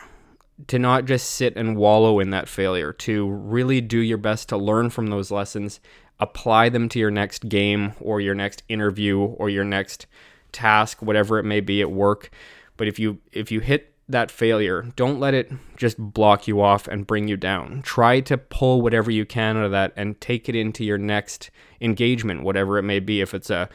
To 0.68 0.78
not 0.78 1.06
just 1.06 1.30
sit 1.30 1.56
and 1.56 1.76
wallow 1.76 2.20
in 2.20 2.30
that 2.30 2.48
failure, 2.48 2.92
to 2.92 3.28
really 3.28 3.80
do 3.80 3.98
your 3.98 4.18
best 4.18 4.48
to 4.50 4.56
learn 4.56 4.90
from 4.90 5.08
those 5.08 5.30
lessons 5.30 5.80
apply 6.22 6.68
them 6.68 6.88
to 6.88 7.00
your 7.00 7.10
next 7.10 7.48
game 7.48 7.94
or 8.00 8.20
your 8.20 8.34
next 8.34 8.62
interview 8.68 9.18
or 9.18 9.50
your 9.50 9.64
next 9.64 10.06
task 10.52 11.02
whatever 11.02 11.38
it 11.38 11.42
may 11.42 11.60
be 11.60 11.80
at 11.80 11.90
work 11.90 12.30
but 12.76 12.86
if 12.86 12.98
you 12.98 13.18
if 13.32 13.50
you 13.50 13.58
hit 13.58 13.92
that 14.08 14.30
failure 14.30 14.82
don't 14.94 15.18
let 15.18 15.34
it 15.34 15.50
just 15.76 15.98
block 15.98 16.46
you 16.46 16.60
off 16.60 16.86
and 16.86 17.08
bring 17.08 17.26
you 17.26 17.36
down 17.36 17.82
try 17.82 18.20
to 18.20 18.38
pull 18.38 18.82
whatever 18.82 19.10
you 19.10 19.26
can 19.26 19.56
out 19.56 19.64
of 19.64 19.72
that 19.72 19.92
and 19.96 20.20
take 20.20 20.48
it 20.48 20.54
into 20.54 20.84
your 20.84 20.98
next 20.98 21.50
engagement 21.80 22.42
whatever 22.42 22.78
it 22.78 22.82
may 22.82 23.00
be 23.00 23.20
if 23.20 23.34
it's 23.34 23.50
a 23.50 23.68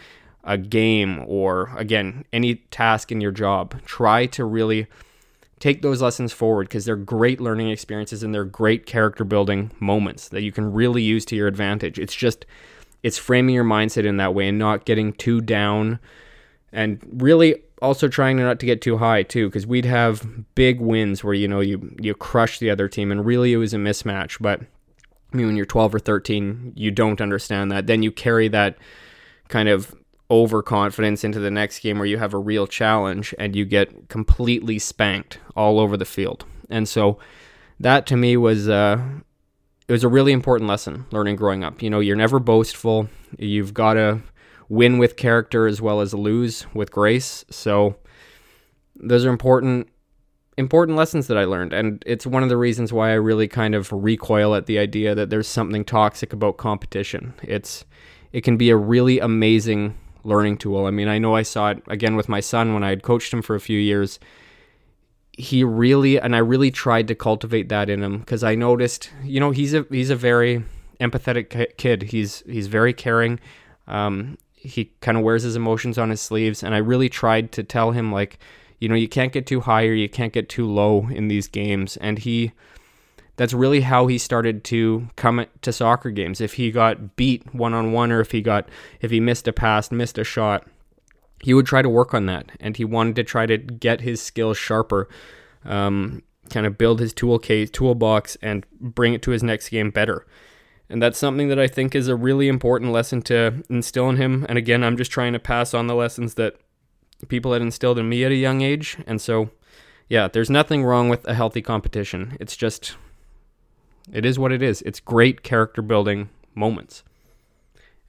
a 0.47 0.57
game 0.57 1.23
or 1.27 1.71
again 1.77 2.25
any 2.33 2.55
task 2.55 3.11
in 3.11 3.21
your 3.21 3.31
job 3.31 3.79
try 3.85 4.25
to 4.25 4.43
really 4.43 4.87
take 5.59 5.81
those 5.81 6.01
lessons 6.01 6.31
forward 6.31 6.67
because 6.67 6.85
they're 6.85 6.95
great 6.95 7.41
learning 7.41 7.69
experiences 7.69 8.23
and 8.23 8.33
they're 8.33 8.45
great 8.45 8.85
character 8.85 9.23
building 9.23 9.71
moments 9.79 10.29
that 10.29 10.41
you 10.41 10.51
can 10.51 10.71
really 10.71 11.01
use 11.01 11.25
to 11.25 11.35
your 11.35 11.47
advantage. 11.47 11.97
It's 11.97 12.15
just 12.15 12.45
it's 13.03 13.17
framing 13.17 13.55
your 13.55 13.63
mindset 13.63 14.05
in 14.05 14.17
that 14.17 14.33
way 14.33 14.47
and 14.47 14.59
not 14.59 14.85
getting 14.85 15.13
too 15.13 15.41
down 15.41 15.99
and 16.71 16.99
really 17.11 17.55
also 17.81 18.07
trying 18.07 18.37
not 18.37 18.59
to 18.59 18.65
get 18.65 18.81
too 18.81 18.97
high 18.97 19.23
too 19.23 19.47
because 19.47 19.67
we'd 19.67 19.85
have 19.85 20.27
big 20.55 20.79
wins 20.79 21.23
where 21.23 21.33
you 21.33 21.47
know 21.47 21.59
you 21.59 21.95
you 21.99 22.13
crush 22.13 22.59
the 22.59 22.69
other 22.69 22.87
team 22.87 23.11
and 23.11 23.25
really 23.25 23.53
it 23.53 23.57
was 23.57 23.73
a 23.73 23.77
mismatch 23.77 24.37
but 24.41 24.61
I 24.61 25.37
mean 25.37 25.47
when 25.47 25.55
you're 25.55 25.65
12 25.65 25.95
or 25.95 25.99
13 25.99 26.73
you 26.75 26.91
don't 26.91 27.21
understand 27.21 27.71
that 27.71 27.87
then 27.87 28.01
you 28.01 28.11
carry 28.11 28.47
that 28.49 28.77
kind 29.47 29.69
of 29.69 29.95
overconfidence 30.29 31.23
into 31.23 31.39
the 31.39 31.51
next 31.51 31.79
game 31.79 31.97
where 31.97 32.07
you 32.07 32.17
have 32.17 32.33
a 32.33 32.37
real 32.37 32.67
challenge 32.67 33.33
and 33.39 33.55
you 33.55 33.65
get 33.65 34.09
completely 34.09 34.77
spanked 34.77 35.39
all 35.55 35.79
over 35.79 35.95
the 35.95 36.05
field. 36.05 36.45
And 36.69 36.87
so 36.87 37.17
that 37.79 38.05
to 38.07 38.17
me 38.17 38.35
was 38.35 38.67
uh, 38.67 39.01
it 39.87 39.91
was 39.91 40.03
a 40.03 40.09
really 40.09 40.33
important 40.33 40.69
lesson 40.69 41.05
learning 41.11 41.37
growing 41.37 41.63
up. 41.63 41.81
You 41.81 41.89
know, 41.89 41.99
you're 41.99 42.15
never 42.15 42.39
boastful. 42.39 43.07
You've 43.37 43.73
got 43.73 43.93
to 43.93 44.21
win 44.69 44.97
with 44.97 45.15
character 45.15 45.65
as 45.65 45.81
well 45.81 46.01
as 46.01 46.13
lose 46.13 46.65
with 46.73 46.91
grace. 46.91 47.45
So 47.49 47.95
those 48.95 49.25
are 49.25 49.29
important 49.29 49.87
important 50.57 50.97
lessons 50.97 51.27
that 51.27 51.37
I 51.37 51.45
learned 51.45 51.71
and 51.71 52.01
it's 52.07 52.25
one 52.25 52.41
of 52.41 52.49
the 52.49 52.57
reasons 52.57 52.91
why 52.91 53.11
I 53.11 53.13
really 53.13 53.47
kind 53.47 53.75
of 53.75 53.91
recoil 53.91 54.55
at 54.55 54.65
the 54.65 54.79
idea 54.79 55.13
that 55.13 55.29
there's 55.29 55.47
something 55.47 55.85
toxic 55.85 56.33
about 56.33 56.57
competition. 56.57 57.35
It's 57.43 57.85
it 58.33 58.41
can 58.41 58.57
be 58.57 58.71
a 58.71 58.75
really 58.75 59.19
amazing 59.19 59.95
learning 60.23 60.57
tool. 60.57 60.85
I 60.85 60.91
mean, 60.91 61.07
I 61.07 61.17
know 61.17 61.35
I 61.35 61.43
saw 61.43 61.71
it 61.71 61.81
again 61.87 62.15
with 62.15 62.29
my 62.29 62.39
son 62.39 62.73
when 62.73 62.83
I 62.83 62.89
had 62.89 63.03
coached 63.03 63.33
him 63.33 63.41
for 63.41 63.55
a 63.55 63.59
few 63.59 63.79
years. 63.79 64.19
He 65.33 65.63
really 65.63 66.19
and 66.19 66.35
I 66.35 66.39
really 66.39 66.71
tried 66.71 67.07
to 67.09 67.15
cultivate 67.15 67.69
that 67.69 67.89
in 67.89 68.01
him 68.01 68.19
because 68.19 68.43
I 68.43 68.55
noticed, 68.55 69.11
you 69.23 69.39
know, 69.39 69.51
he's 69.51 69.73
a 69.73 69.85
he's 69.89 70.09
a 70.09 70.15
very 70.15 70.63
empathetic 70.99 71.77
kid. 71.77 72.03
He's 72.03 72.43
he's 72.47 72.67
very 72.67 72.93
caring. 72.93 73.39
Um, 73.87 74.37
he 74.53 74.91
kind 75.01 75.17
of 75.17 75.23
wears 75.23 75.43
his 75.43 75.55
emotions 75.55 75.97
on 75.97 76.09
his 76.09 76.21
sleeves, 76.21 76.63
and 76.63 76.73
I 76.73 76.79
really 76.79 77.09
tried 77.09 77.51
to 77.53 77.63
tell 77.63 77.91
him 77.91 78.11
like, 78.11 78.39
you 78.79 78.89
know, 78.89 78.95
you 78.95 79.07
can't 79.07 79.31
get 79.31 79.45
too 79.45 79.61
high 79.61 79.85
or 79.85 79.93
you 79.93 80.09
can't 80.09 80.33
get 80.33 80.49
too 80.49 80.65
low 80.65 81.07
in 81.09 81.27
these 81.27 81.47
games. 81.47 81.97
And 81.97 82.19
he 82.19 82.51
that's 83.37 83.53
really 83.53 83.81
how 83.81 84.07
he 84.07 84.17
started 84.17 84.63
to 84.65 85.07
come 85.15 85.45
to 85.61 85.71
soccer 85.71 86.11
games. 86.11 86.41
If 86.41 86.53
he 86.53 86.71
got 86.71 87.15
beat 87.15 87.53
one 87.53 87.73
on 87.73 87.91
one, 87.91 88.11
or 88.11 88.19
if 88.19 88.31
he 88.31 88.41
got 88.41 88.67
if 88.99 89.11
he 89.11 89.19
missed 89.19 89.47
a 89.47 89.53
pass, 89.53 89.91
missed 89.91 90.17
a 90.17 90.23
shot, 90.23 90.67
he 91.41 91.53
would 91.53 91.65
try 91.65 91.81
to 91.81 91.89
work 91.89 92.13
on 92.13 92.25
that, 92.25 92.51
and 92.59 92.75
he 92.75 92.83
wanted 92.83 93.15
to 93.15 93.23
try 93.23 93.45
to 93.45 93.57
get 93.57 94.01
his 94.01 94.21
skills 94.21 94.57
sharper, 94.57 95.07
um, 95.63 96.23
kind 96.49 96.65
of 96.65 96.77
build 96.77 96.99
his 96.99 97.13
tool 97.13 97.39
case, 97.39 97.69
toolbox, 97.69 98.37
and 98.41 98.65
bring 98.79 99.13
it 99.13 99.21
to 99.21 99.31
his 99.31 99.43
next 99.43 99.69
game 99.69 99.91
better. 99.91 100.25
And 100.89 101.01
that's 101.01 101.17
something 101.17 101.49
that 101.49 101.59
I 101.59 101.67
think 101.67 101.95
is 101.95 102.07
a 102.07 102.15
really 102.15 102.47
important 102.47 102.91
lesson 102.91 103.21
to 103.23 103.63
instill 103.69 104.09
in 104.09 104.15
him. 104.15 104.45
And 104.47 104.57
again, 104.57 104.83
I'm 104.83 104.97
just 104.97 105.11
trying 105.11 105.33
to 105.33 105.39
pass 105.39 105.73
on 105.73 105.87
the 105.87 105.95
lessons 105.95 106.35
that 106.35 106.55
people 107.27 107.53
had 107.53 107.61
instilled 107.61 107.99
in 107.99 108.07
me 108.07 108.23
at 108.23 108.31
a 108.31 108.35
young 108.35 108.61
age. 108.61 108.97
And 109.05 109.19
so, 109.19 109.49
yeah, 110.07 110.29
there's 110.29 110.49
nothing 110.49 110.85
wrong 110.85 111.09
with 111.09 111.27
a 111.27 111.33
healthy 111.33 111.61
competition. 111.61 112.37
It's 112.39 112.55
just 112.55 112.95
it 114.11 114.25
is 114.25 114.39
what 114.39 114.51
it 114.51 114.61
is. 114.61 114.81
It's 114.83 114.99
great 114.99 115.43
character 115.43 115.81
building 115.81 116.29
moments. 116.55 117.03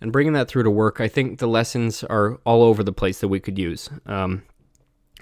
And 0.00 0.12
bringing 0.12 0.32
that 0.34 0.48
through 0.48 0.62
to 0.62 0.70
work, 0.70 1.00
I 1.00 1.08
think 1.08 1.38
the 1.38 1.48
lessons 1.48 2.04
are 2.04 2.38
all 2.44 2.62
over 2.62 2.84
the 2.84 2.92
place 2.92 3.20
that 3.20 3.28
we 3.28 3.40
could 3.40 3.58
use. 3.58 3.90
Um, 4.06 4.42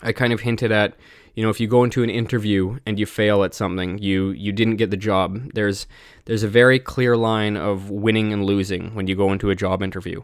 I 0.02 0.12
kind 0.12 0.33
of 0.33 0.40
hinted 0.40 0.71
at, 0.71 0.95
you 1.35 1.42
know, 1.42 1.49
if 1.49 1.61
you 1.61 1.66
go 1.66 1.83
into 1.83 2.02
an 2.02 2.11
interview 2.11 2.78
and 2.85 2.99
you 2.99 3.06
fail 3.06 3.42
at 3.45 3.54
something, 3.54 3.99
you 3.99 4.30
you 4.30 4.52
didn't 4.52 4.76
get 4.76 4.90
the 4.90 4.97
job. 4.97 5.52
There's 5.54 5.87
there's 6.26 6.42
a 6.42 6.49
very 6.49 6.78
clear 6.78 7.16
line 7.16 7.56
of 7.56 7.88
winning 7.90 8.33
and 8.33 8.45
losing 8.45 8.95
when 8.95 9.06
you 9.06 9.16
go 9.16 9.33
into 9.33 9.49
a 9.49 9.54
job 9.54 9.83
interview. 9.83 10.23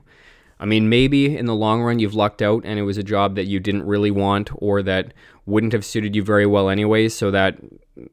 I 0.63 0.65
mean, 0.65 0.89
maybe 0.89 1.37
in 1.37 1.47
the 1.47 1.55
long 1.55 1.83
run 1.83 1.99
you've 1.99 2.15
lucked 2.15 2.41
out 2.41 2.65
and 2.65 2.79
it 2.79 2.83
was 2.83 2.97
a 2.97 3.03
job 3.03 3.35
that 3.35 3.47
you 3.47 3.59
didn't 3.61 3.85
really 3.85 4.13
want 4.13 4.49
or 4.55 4.83
that 4.83 5.13
wouldn't 5.45 5.73
have 5.73 5.85
suited 5.85 6.15
you 6.15 6.23
very 6.23 6.47
well 6.47 6.71
anyways, 6.71 7.15
so 7.15 7.31
that 7.33 7.59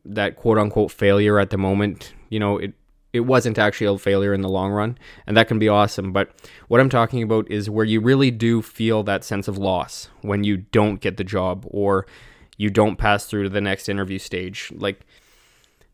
that 0.04 0.36
quote 0.36 0.58
unquote 0.58 0.92
failure 0.92 1.40
at 1.40 1.52
the 1.52 1.58
moment 1.58 2.14
you 2.30 2.40
know, 2.40 2.58
it 2.58 2.74
it 3.12 3.22
wasn't 3.22 3.58
actually 3.58 3.88
a 3.88 3.98
failure 3.98 4.36
in 4.36 4.42
the 4.42 4.50
long 4.50 4.72
run, 4.72 4.96
and 5.26 5.36
that 5.36 5.48
can 5.48 5.58
be 5.58 5.68
awesome. 5.68 6.14
But 6.14 6.30
what 6.68 6.80
I'm 6.80 6.90
talking 6.90 7.24
about 7.24 7.50
is 7.50 7.68
where 7.68 7.86
you 7.86 8.02
really 8.02 8.30
do 8.30 8.62
feel 8.62 9.02
that 9.04 9.24
sense 9.24 9.48
of 9.48 9.58
loss 9.58 10.10
when 10.22 10.44
you 10.44 10.58
don't 10.58 11.02
get 11.02 11.18
the 11.18 11.24
job 11.24 11.66
or 11.70 12.06
you 12.58 12.70
don't 12.70 12.98
pass 12.98 13.26
through 13.26 13.44
to 13.44 13.50
the 13.50 13.62
next 13.62 13.90
interview 13.90 14.20
stage. 14.20 14.72
Like 14.76 15.08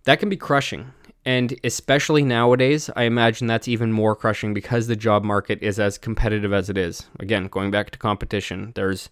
that 0.03 0.19
can 0.19 0.27
be 0.27 0.35
crushing. 0.35 0.91
And 1.25 1.59
especially 1.63 2.23
nowadays, 2.23 2.89
I 2.95 3.03
imagine 3.03 3.47
that's 3.47 3.67
even 3.67 3.91
more 3.91 4.15
crushing 4.15 4.53
because 4.53 4.85
the 4.85 4.95
job 4.95 5.23
market 5.23 5.59
is 5.63 5.79
as 5.79 5.97
competitive 5.97 6.53
as 6.53 6.69
it 6.69 6.77
is. 6.77 7.07
Again, 7.19 7.47
going 7.47 7.71
back 7.71 7.89
to 7.91 7.97
competition, 7.97 8.73
there's 8.75 9.09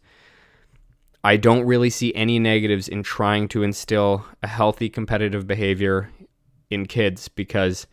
I 1.24 1.38
don't 1.38 1.66
really 1.66 1.90
see 1.90 2.14
any 2.14 2.38
negatives 2.38 2.88
in 2.88 3.02
trying 3.02 3.48
to 3.50 3.64
instill 3.64 4.26
a 4.44 4.48
healthy 4.48 4.90
competitive 4.90 5.48
behavior 5.48 6.12
in 6.70 6.86
kids 6.86 7.30
because 7.30 7.88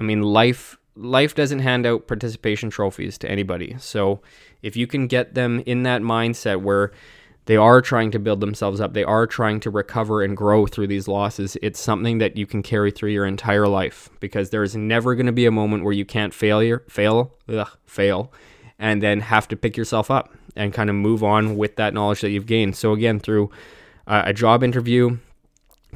I 0.00 0.04
mean 0.04 0.22
life 0.22 0.78
life 0.94 1.34
doesn't 1.34 1.58
hand 1.58 1.84
out 1.84 2.06
participation 2.06 2.70
trophies 2.70 3.18
to 3.18 3.30
anybody. 3.30 3.76
So 3.78 4.22
if 4.62 4.76
you 4.76 4.86
can 4.86 5.08
get 5.08 5.34
them 5.34 5.62
in 5.66 5.82
that 5.82 6.00
mindset 6.00 6.62
where 6.62 6.92
they 7.46 7.56
are 7.56 7.80
trying 7.80 8.10
to 8.10 8.18
build 8.18 8.40
themselves 8.40 8.80
up, 8.80 8.92
they 8.92 9.04
are 9.04 9.26
trying 9.26 9.60
to 9.60 9.70
recover 9.70 10.22
and 10.22 10.36
grow 10.36 10.66
through 10.66 10.86
these 10.86 11.08
losses, 11.08 11.56
it's 11.62 11.80
something 11.80 12.18
that 12.18 12.36
you 12.36 12.46
can 12.46 12.62
carry 12.62 12.90
through 12.90 13.10
your 13.10 13.26
entire 13.26 13.66
life 13.66 14.10
because 14.20 14.50
there 14.50 14.62
is 14.62 14.76
never 14.76 15.14
going 15.14 15.26
to 15.26 15.32
be 15.32 15.46
a 15.46 15.50
moment 15.50 15.84
where 15.84 15.92
you 15.92 16.04
can't 16.04 16.34
failure 16.34 16.84
fail 16.88 17.32
ugh, 17.48 17.70
fail 17.86 18.32
and 18.78 19.02
then 19.02 19.20
have 19.20 19.48
to 19.48 19.56
pick 19.56 19.76
yourself 19.76 20.10
up 20.10 20.34
and 20.54 20.72
kind 20.72 20.90
of 20.90 20.96
move 20.96 21.22
on 21.22 21.56
with 21.56 21.76
that 21.76 21.94
knowledge 21.94 22.20
that 22.20 22.30
you've 22.30 22.46
gained. 22.46 22.76
So 22.76 22.92
again, 22.92 23.18
through 23.20 23.50
uh, 24.06 24.22
a 24.26 24.32
job 24.32 24.62
interview, 24.62 25.18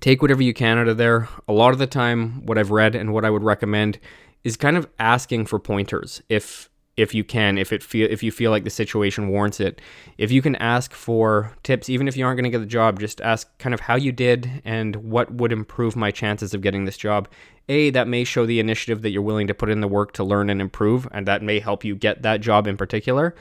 take 0.00 0.22
whatever 0.22 0.42
you 0.42 0.54
can 0.54 0.78
out 0.78 0.88
of 0.88 0.96
there. 0.96 1.28
A 1.48 1.52
lot 1.52 1.72
of 1.72 1.78
the 1.78 1.86
time, 1.86 2.44
what 2.46 2.58
I've 2.58 2.70
read 2.70 2.94
and 2.94 3.12
what 3.12 3.24
I 3.24 3.30
would 3.30 3.42
recommend 3.42 3.98
is 4.44 4.56
kind 4.56 4.76
of 4.76 4.88
asking 4.98 5.46
for 5.46 5.58
pointers 5.58 6.22
if 6.28 6.69
if 7.00 7.14
you 7.14 7.24
can 7.24 7.56
if 7.56 7.72
it 7.72 7.82
feel 7.82 8.06
if 8.10 8.22
you 8.22 8.30
feel 8.30 8.50
like 8.50 8.64
the 8.64 8.70
situation 8.70 9.28
warrants 9.28 9.58
it 9.58 9.80
if 10.18 10.30
you 10.30 10.42
can 10.42 10.54
ask 10.56 10.92
for 10.92 11.52
tips 11.62 11.88
even 11.88 12.06
if 12.06 12.16
you 12.16 12.26
aren't 12.26 12.36
going 12.36 12.44
to 12.44 12.50
get 12.50 12.58
the 12.58 12.66
job 12.66 13.00
just 13.00 13.20
ask 13.22 13.56
kind 13.58 13.72
of 13.72 13.80
how 13.80 13.96
you 13.96 14.12
did 14.12 14.62
and 14.64 14.96
what 14.96 15.32
would 15.32 15.50
improve 15.50 15.96
my 15.96 16.10
chances 16.10 16.52
of 16.52 16.60
getting 16.60 16.84
this 16.84 16.98
job 16.98 17.26
a 17.70 17.88
that 17.90 18.06
may 18.06 18.22
show 18.22 18.44
the 18.44 18.60
initiative 18.60 19.00
that 19.00 19.10
you're 19.10 19.22
willing 19.22 19.46
to 19.46 19.54
put 19.54 19.70
in 19.70 19.80
the 19.80 19.88
work 19.88 20.12
to 20.12 20.22
learn 20.22 20.50
and 20.50 20.60
improve 20.60 21.08
and 21.12 21.26
that 21.26 21.42
may 21.42 21.58
help 21.58 21.84
you 21.84 21.94
get 21.94 22.22
that 22.22 22.42
job 22.42 22.66
in 22.66 22.76
particular 22.76 23.34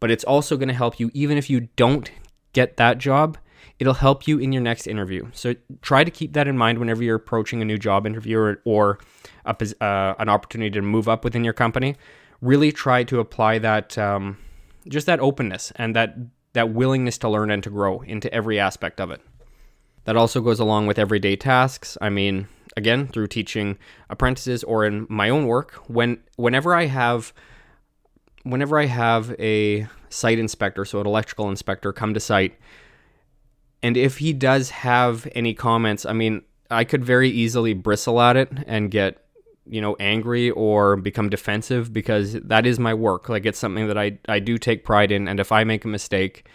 but 0.00 0.10
it's 0.10 0.24
also 0.24 0.56
going 0.56 0.68
to 0.68 0.74
help 0.74 0.98
you 0.98 1.10
even 1.14 1.38
if 1.38 1.48
you 1.48 1.68
don't 1.76 2.10
get 2.52 2.76
that 2.76 2.98
job 2.98 3.38
it'll 3.78 3.94
help 3.94 4.28
you 4.28 4.38
in 4.38 4.52
your 4.52 4.62
next 4.62 4.86
interview. 4.86 5.28
So 5.32 5.54
try 5.82 6.04
to 6.04 6.10
keep 6.10 6.32
that 6.34 6.46
in 6.46 6.56
mind 6.56 6.78
whenever 6.78 7.02
you're 7.02 7.16
approaching 7.16 7.60
a 7.60 7.64
new 7.64 7.78
job 7.78 8.06
interview 8.06 8.38
or, 8.38 8.60
or 8.64 8.98
a, 9.44 9.56
uh, 9.80 10.14
an 10.18 10.28
opportunity 10.28 10.70
to 10.70 10.82
move 10.82 11.08
up 11.08 11.24
within 11.24 11.44
your 11.44 11.52
company. 11.52 11.96
Really 12.44 12.72
try 12.72 13.04
to 13.04 13.20
apply 13.20 13.58
that, 13.60 13.96
um, 13.96 14.36
just 14.86 15.06
that 15.06 15.20
openness 15.20 15.72
and 15.76 15.96
that 15.96 16.14
that 16.52 16.70
willingness 16.70 17.18
to 17.18 17.28
learn 17.28 17.50
and 17.50 17.62
to 17.64 17.70
grow 17.70 18.00
into 18.02 18.32
every 18.32 18.60
aspect 18.60 19.00
of 19.00 19.10
it. 19.10 19.20
That 20.04 20.16
also 20.16 20.40
goes 20.40 20.60
along 20.60 20.86
with 20.86 20.98
everyday 20.98 21.36
tasks. 21.36 21.96
I 22.00 22.10
mean, 22.10 22.46
again, 22.76 23.08
through 23.08 23.28
teaching 23.28 23.78
apprentices 24.10 24.62
or 24.62 24.84
in 24.84 25.06
my 25.08 25.30
own 25.30 25.46
work, 25.46 25.72
when 25.88 26.18
whenever 26.36 26.74
I 26.74 26.86
have 26.86 27.32
whenever 28.42 28.78
I 28.78 28.86
have 28.86 29.34
a 29.38 29.88
site 30.10 30.38
inspector, 30.38 30.84
so 30.84 31.00
an 31.00 31.06
electrical 31.06 31.48
inspector 31.48 31.92
come 31.92 32.12
to 32.12 32.20
site, 32.20 32.58
and 33.82 33.96
if 33.96 34.18
he 34.18 34.32
does 34.32 34.70
have 34.70 35.26
any 35.34 35.54
comments, 35.54 36.04
I 36.04 36.12
mean, 36.12 36.42
I 36.70 36.84
could 36.84 37.04
very 37.04 37.30
easily 37.30 37.72
bristle 37.72 38.20
at 38.20 38.36
it 38.36 38.52
and 38.66 38.90
get, 38.90 39.23
you 39.66 39.80
know, 39.80 39.96
angry 39.98 40.50
or 40.50 40.96
become 40.96 41.28
defensive 41.28 41.92
because 41.92 42.34
that 42.34 42.66
is 42.66 42.78
my 42.78 42.94
work. 42.94 43.28
Like 43.28 43.46
it's 43.46 43.58
something 43.58 43.88
that 43.88 43.98
I, 43.98 44.18
I 44.28 44.38
do 44.38 44.58
take 44.58 44.84
pride 44.84 45.10
in. 45.10 45.26
And 45.28 45.40
if 45.40 45.52
I 45.52 45.64
make 45.64 45.84
a 45.84 45.88
mistake, 45.88 46.46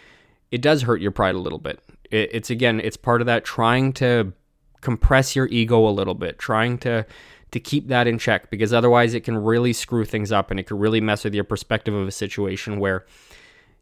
it 0.50 0.62
does 0.62 0.82
hurt 0.82 1.00
your 1.00 1.10
pride 1.10 1.34
a 1.34 1.38
little 1.38 1.58
bit. 1.58 1.80
It, 2.10 2.30
it's 2.32 2.50
again, 2.50 2.80
it's 2.80 2.96
part 2.96 3.20
of 3.20 3.26
that 3.26 3.44
trying 3.44 3.92
to 3.94 4.32
compress 4.80 5.34
your 5.34 5.46
ego 5.48 5.86
a 5.88 5.90
little 5.90 6.14
bit, 6.14 6.38
trying 6.38 6.78
to 6.78 7.06
to 7.50 7.58
keep 7.58 7.88
that 7.88 8.06
in 8.06 8.16
check 8.16 8.48
because 8.48 8.72
otherwise 8.72 9.12
it 9.12 9.24
can 9.24 9.36
really 9.36 9.72
screw 9.72 10.04
things 10.04 10.30
up 10.30 10.52
and 10.52 10.60
it 10.60 10.68
can 10.68 10.78
really 10.78 11.00
mess 11.00 11.24
with 11.24 11.34
your 11.34 11.42
perspective 11.42 11.92
of 11.92 12.06
a 12.06 12.12
situation 12.12 12.78
where, 12.78 13.04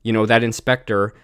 you 0.02 0.10
know, 0.10 0.24
that 0.24 0.42
inspector 0.42 1.14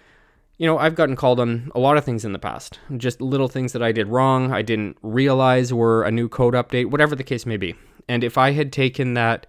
you 0.57 0.65
know, 0.65 0.77
I've 0.77 0.95
gotten 0.95 1.15
called 1.15 1.39
on 1.39 1.71
a 1.75 1.79
lot 1.79 1.97
of 1.97 2.05
things 2.05 2.23
in 2.23 2.31
the 2.31 2.39
past. 2.39 2.79
Just 2.95 3.19
little 3.19 3.47
things 3.47 3.73
that 3.73 3.83
I 3.83 3.91
did 3.91 4.07
wrong, 4.07 4.53
I 4.53 4.61
didn't 4.61 4.97
realize 5.01 5.73
were 5.73 6.03
a 6.03 6.11
new 6.11 6.29
code 6.29 6.53
update, 6.53 6.89
whatever 6.89 7.15
the 7.15 7.23
case 7.23 7.45
may 7.45 7.57
be. 7.57 7.75
And 8.07 8.23
if 8.23 8.37
I 8.37 8.51
had 8.51 8.71
taken 8.71 9.13
that 9.13 9.47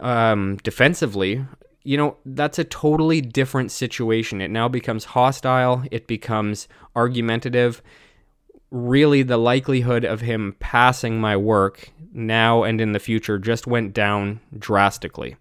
um, 0.00 0.56
defensively, 0.62 1.44
you 1.84 1.96
know, 1.96 2.16
that's 2.24 2.58
a 2.58 2.64
totally 2.64 3.20
different 3.20 3.70
situation. 3.72 4.40
It 4.40 4.50
now 4.50 4.68
becomes 4.68 5.04
hostile, 5.04 5.84
it 5.90 6.06
becomes 6.06 6.68
argumentative. 6.94 7.82
Really, 8.70 9.22
the 9.22 9.36
likelihood 9.36 10.04
of 10.04 10.22
him 10.22 10.56
passing 10.58 11.20
my 11.20 11.36
work 11.36 11.90
now 12.12 12.62
and 12.62 12.80
in 12.80 12.92
the 12.92 12.98
future 12.98 13.38
just 13.38 13.66
went 13.66 13.92
down 13.92 14.40
drastically. 14.58 15.36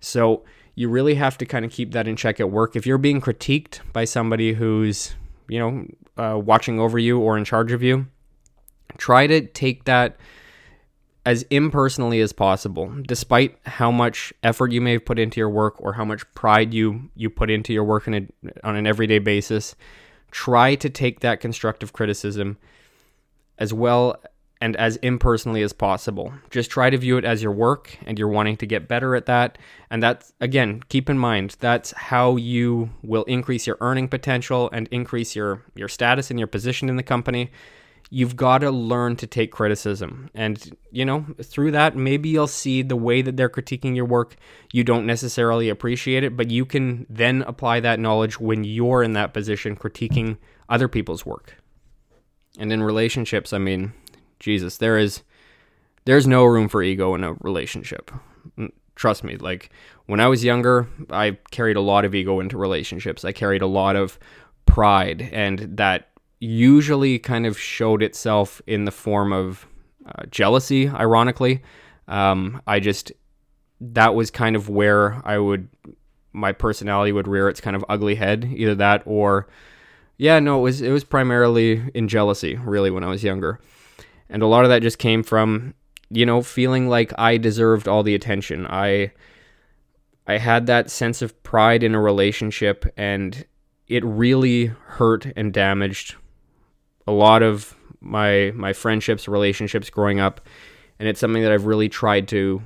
So, 0.00 0.44
you 0.74 0.88
really 0.88 1.14
have 1.16 1.36
to 1.38 1.44
kind 1.44 1.64
of 1.64 1.70
keep 1.70 1.92
that 1.92 2.08
in 2.08 2.16
check 2.16 2.40
at 2.40 2.50
work. 2.50 2.76
If 2.76 2.86
you're 2.86 2.96
being 2.96 3.20
critiqued 3.20 3.80
by 3.92 4.04
somebody 4.04 4.54
who's, 4.54 5.14
you 5.48 5.58
know, 5.58 5.86
uh, 6.16 6.38
watching 6.38 6.78
over 6.78 6.98
you 6.98 7.18
or 7.18 7.36
in 7.36 7.44
charge 7.44 7.72
of 7.72 7.82
you, 7.82 8.06
try 8.96 9.26
to 9.26 9.46
take 9.46 9.84
that 9.84 10.16
as 11.26 11.42
impersonally 11.50 12.20
as 12.20 12.32
possible 12.32 12.92
despite 13.06 13.58
how 13.66 13.90
much 13.90 14.32
effort 14.42 14.72
you 14.72 14.80
may 14.80 14.92
have 14.92 15.04
put 15.04 15.18
into 15.18 15.38
your 15.38 15.50
work 15.50 15.74
or 15.78 15.92
how 15.92 16.04
much 16.04 16.22
pride 16.34 16.72
you 16.72 17.10
you 17.14 17.28
put 17.28 17.50
into 17.50 17.72
your 17.72 17.84
work 17.84 18.06
a, 18.08 18.26
on 18.64 18.76
an 18.76 18.86
everyday 18.86 19.18
basis 19.18 19.74
try 20.30 20.74
to 20.74 20.88
take 20.88 21.20
that 21.20 21.40
constructive 21.40 21.92
criticism 21.92 22.56
as 23.58 23.72
well 23.72 24.16
and 24.60 24.76
as 24.76 24.96
impersonally 24.96 25.62
as 25.62 25.72
possible. 25.72 26.34
Just 26.50 26.70
try 26.70 26.90
to 26.90 26.98
view 26.98 27.16
it 27.16 27.24
as 27.24 27.42
your 27.42 27.52
work 27.52 27.96
and 28.04 28.18
you're 28.18 28.28
wanting 28.28 28.58
to 28.58 28.66
get 28.66 28.88
better 28.88 29.16
at 29.16 29.26
that. 29.26 29.56
And 29.88 30.02
that's, 30.02 30.34
again, 30.40 30.82
keep 30.88 31.08
in 31.08 31.18
mind, 31.18 31.56
that's 31.60 31.92
how 31.92 32.36
you 32.36 32.90
will 33.02 33.24
increase 33.24 33.66
your 33.66 33.78
earning 33.80 34.08
potential 34.08 34.68
and 34.72 34.86
increase 34.90 35.34
your, 35.34 35.62
your 35.74 35.88
status 35.88 36.30
and 36.30 36.38
your 36.38 36.46
position 36.46 36.90
in 36.90 36.96
the 36.96 37.02
company. 37.02 37.50
You've 38.12 38.34
got 38.34 38.58
to 38.58 38.72
learn 38.72 39.14
to 39.16 39.26
take 39.26 39.52
criticism. 39.52 40.30
And, 40.34 40.76
you 40.90 41.04
know, 41.04 41.24
through 41.42 41.70
that, 41.70 41.96
maybe 41.96 42.28
you'll 42.28 42.48
see 42.48 42.82
the 42.82 42.96
way 42.96 43.22
that 43.22 43.36
they're 43.36 43.48
critiquing 43.48 43.94
your 43.94 44.04
work. 44.04 44.34
You 44.72 44.82
don't 44.82 45.06
necessarily 45.06 45.68
appreciate 45.68 46.24
it, 46.24 46.36
but 46.36 46.50
you 46.50 46.66
can 46.66 47.06
then 47.08 47.42
apply 47.42 47.80
that 47.80 48.00
knowledge 48.00 48.40
when 48.40 48.64
you're 48.64 49.04
in 49.04 49.12
that 49.12 49.32
position 49.32 49.76
critiquing 49.76 50.38
other 50.68 50.88
people's 50.88 51.24
work. 51.24 51.56
And 52.58 52.72
in 52.72 52.82
relationships, 52.82 53.52
I 53.52 53.58
mean, 53.58 53.92
Jesus, 54.40 54.78
there 54.78 54.98
is 54.98 55.22
there's 56.04 56.26
no 56.26 56.44
room 56.44 56.68
for 56.68 56.82
ego 56.82 57.14
in 57.14 57.22
a 57.22 57.34
relationship. 57.34 58.10
Mm, 58.58 58.72
trust 58.96 59.22
me, 59.22 59.36
like 59.36 59.70
when 60.06 60.18
I 60.18 60.26
was 60.26 60.42
younger, 60.42 60.88
I 61.10 61.38
carried 61.50 61.76
a 61.76 61.80
lot 61.80 62.04
of 62.04 62.14
ego 62.14 62.40
into 62.40 62.58
relationships. 62.58 63.24
I 63.24 63.32
carried 63.32 63.62
a 63.62 63.66
lot 63.66 63.96
of 63.96 64.18
pride 64.66 65.28
and 65.32 65.76
that 65.76 66.09
usually 66.40 67.18
kind 67.18 67.46
of 67.46 67.58
showed 67.58 68.02
itself 68.02 68.60
in 68.66 68.84
the 68.84 68.90
form 68.90 69.32
of 69.32 69.66
uh, 70.06 70.24
jealousy, 70.30 70.88
ironically. 70.88 71.62
Um, 72.08 72.60
I 72.66 72.80
just, 72.80 73.12
that 73.80 74.14
was 74.14 74.30
kind 74.30 74.56
of 74.56 74.68
where 74.68 75.20
I 75.24 75.38
would, 75.38 75.68
my 76.32 76.52
personality 76.52 77.12
would 77.12 77.28
rear 77.28 77.48
its 77.48 77.60
kind 77.60 77.76
of 77.76 77.84
ugly 77.88 78.16
head. 78.16 78.50
Either 78.56 78.74
that 78.76 79.02
or, 79.04 79.46
yeah, 80.16 80.38
no, 80.40 80.58
it 80.58 80.62
was, 80.62 80.80
it 80.82 80.90
was 80.90 81.04
primarily 81.04 81.82
in 81.94 82.08
jealousy, 82.08 82.56
really, 82.56 82.90
when 82.90 83.04
I 83.04 83.08
was 83.08 83.22
younger. 83.22 83.60
And 84.28 84.42
a 84.42 84.46
lot 84.46 84.64
of 84.64 84.70
that 84.70 84.82
just 84.82 84.98
came 84.98 85.22
from, 85.22 85.74
you 86.08 86.24
know, 86.26 86.42
feeling 86.42 86.88
like 86.88 87.12
I 87.18 87.36
deserved 87.36 87.86
all 87.86 88.02
the 88.02 88.14
attention. 88.14 88.66
I 88.66 89.12
I 90.26 90.38
had 90.38 90.66
that 90.66 90.90
sense 90.90 91.22
of 91.22 91.42
pride 91.42 91.82
in 91.82 91.94
a 91.94 92.00
relationship 92.00 92.84
and 92.96 93.44
it 93.88 94.04
really 94.04 94.66
hurt 94.66 95.26
and 95.34 95.52
damaged 95.52 96.14
a 97.10 97.12
lot 97.12 97.42
of 97.42 97.74
my 98.00 98.52
my 98.54 98.72
friendships, 98.72 99.28
relationships 99.28 99.90
growing 99.90 100.20
up. 100.20 100.40
And 100.98 101.08
it's 101.08 101.18
something 101.18 101.42
that 101.42 101.52
I've 101.52 101.66
really 101.66 101.88
tried 101.88 102.28
to 102.28 102.62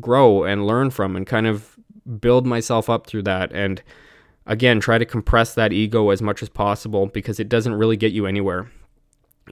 grow 0.00 0.44
and 0.44 0.66
learn 0.66 0.90
from 0.90 1.16
and 1.16 1.26
kind 1.26 1.46
of 1.46 1.76
build 2.20 2.46
myself 2.46 2.88
up 2.88 3.06
through 3.06 3.22
that 3.22 3.52
and 3.52 3.82
again 4.46 4.80
try 4.80 4.96
to 4.98 5.04
compress 5.04 5.54
that 5.54 5.72
ego 5.72 6.10
as 6.10 6.22
much 6.22 6.42
as 6.42 6.48
possible 6.48 7.06
because 7.06 7.38
it 7.38 7.48
doesn't 7.48 7.74
really 7.74 7.96
get 7.96 8.12
you 8.12 8.26
anywhere 8.26 8.70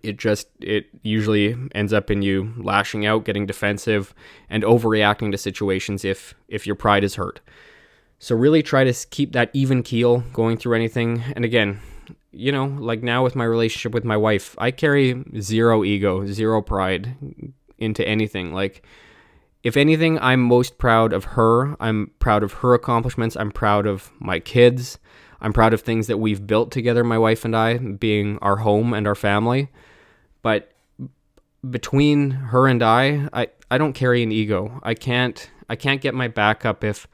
it 0.02 0.16
just 0.16 0.48
it 0.60 0.86
usually 1.02 1.54
ends 1.74 1.92
up 1.92 2.10
in 2.10 2.22
you 2.22 2.54
lashing 2.56 3.04
out 3.04 3.24
getting 3.24 3.46
defensive 3.46 4.14
and 4.48 4.62
overreacting 4.64 5.30
to 5.30 5.38
situations 5.38 6.04
if 6.04 6.34
if 6.48 6.66
your 6.66 6.74
pride 6.74 7.04
is 7.04 7.16
hurt 7.16 7.40
so 8.18 8.34
really 8.34 8.62
try 8.62 8.82
to 8.82 8.94
keep 9.10 9.32
that 9.32 9.50
even 9.52 9.82
keel 9.82 10.20
going 10.32 10.56
through 10.56 10.74
anything 10.74 11.22
and 11.36 11.44
again 11.44 11.78
you 12.38 12.52
know 12.52 12.66
like 12.66 13.02
now 13.02 13.22
with 13.24 13.34
my 13.34 13.44
relationship 13.44 13.92
with 13.92 14.04
my 14.04 14.16
wife 14.16 14.54
i 14.58 14.70
carry 14.70 15.24
zero 15.40 15.84
ego 15.84 16.24
zero 16.26 16.62
pride 16.62 17.16
into 17.78 18.06
anything. 18.06 18.52
Like 18.52 18.82
if 19.62 19.76
anything 19.76 20.18
i'm 20.18 20.40
most 20.40 20.78
proud 20.78 21.12
of 21.12 21.24
her. 21.24 21.76
I'm 21.80 22.10
proud 22.18 22.42
of 22.42 22.54
her 22.54 22.74
accomplishments. 22.74 23.36
I'm 23.36 23.50
proud 23.50 23.86
of 23.86 24.10
my 24.18 24.40
kids. 24.40 24.98
I'm 25.40 25.52
proud 25.52 25.72
of 25.72 25.80
things 25.80 26.08
that 26.08 26.18
we've 26.18 26.46
built 26.46 26.72
together 26.72 27.04
my 27.04 27.18
wife 27.18 27.44
and 27.44 27.56
i 27.56 27.78
being 27.78 28.38
our 28.42 28.56
home 28.56 28.92
and 28.92 29.06
our 29.06 29.14
family. 29.14 29.70
But 30.42 30.72
between 31.68 32.30
her 32.30 32.66
and 32.66 32.82
I, 32.82 33.28
I, 33.32 33.48
I 33.70 33.78
don't 33.78 33.92
carry 33.92 34.22
an 34.22 34.32
ego. 34.32 34.80
I 34.82 34.94
can't 34.94 35.50
I 35.68 35.76
can't 35.76 36.00
get 36.00 36.14
my 36.14 36.28
back 36.28 36.64
up 36.64 36.82
if 36.82 37.06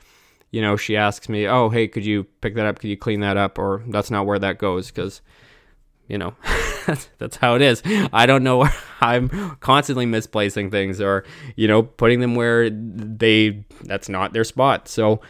you 0.55 0.63
know, 0.63 0.77
she 0.77 0.97
asks 0.97 1.29
me, 1.29 1.49
"Oh, 1.49 1.69
hey, 1.69 1.89
could 1.89 2.07
you 2.07 2.29
pick 2.41 2.55
that 2.55 2.65
up? 2.65 2.79
Could 2.79 2.89
you 2.89 2.97
clean 2.97 3.19
that 3.21 3.37
up?" 3.37 3.59
Or 3.59 3.83
that's 3.89 4.09
not 4.09 4.25
where 4.25 4.39
that 4.39 4.57
goes 4.57 4.87
because, 4.87 5.21
you 6.07 6.17
know, 6.17 6.37
that's 7.19 7.39
how 7.39 7.57
it 7.57 7.63
is. 7.63 7.83
I 8.13 8.25
don't 8.25 8.45
know. 8.45 8.69
I'm 9.01 9.57
constantly 9.57 10.07
misplacing 10.07 10.71
things 10.71 11.01
or, 11.01 11.25
you 11.57 11.67
know, 11.67 11.83
putting 11.83 12.21
them 12.21 12.37
where 12.37 12.71
they 12.71 13.65
that's 13.83 14.09
not 14.09 14.33
their 14.33 14.45
spot. 14.45 14.87
So 14.87 15.21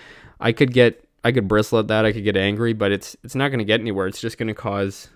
I 0.40 0.52
could 0.52 0.74
get 0.74 1.02
I 1.24 1.32
could 1.32 1.48
bristle 1.48 1.78
at 1.78 1.88
that. 1.88 2.04
I 2.04 2.12
could 2.12 2.24
get 2.24 2.36
angry, 2.36 2.74
but 2.74 2.92
it's 2.92 3.16
it's 3.24 3.34
not 3.34 3.48
going 3.48 3.60
to 3.60 3.64
get 3.64 3.80
anywhere. 3.80 4.06
It's 4.06 4.20
just 4.20 4.36
going 4.36 4.48
to 4.48 4.54
cause 4.54 5.08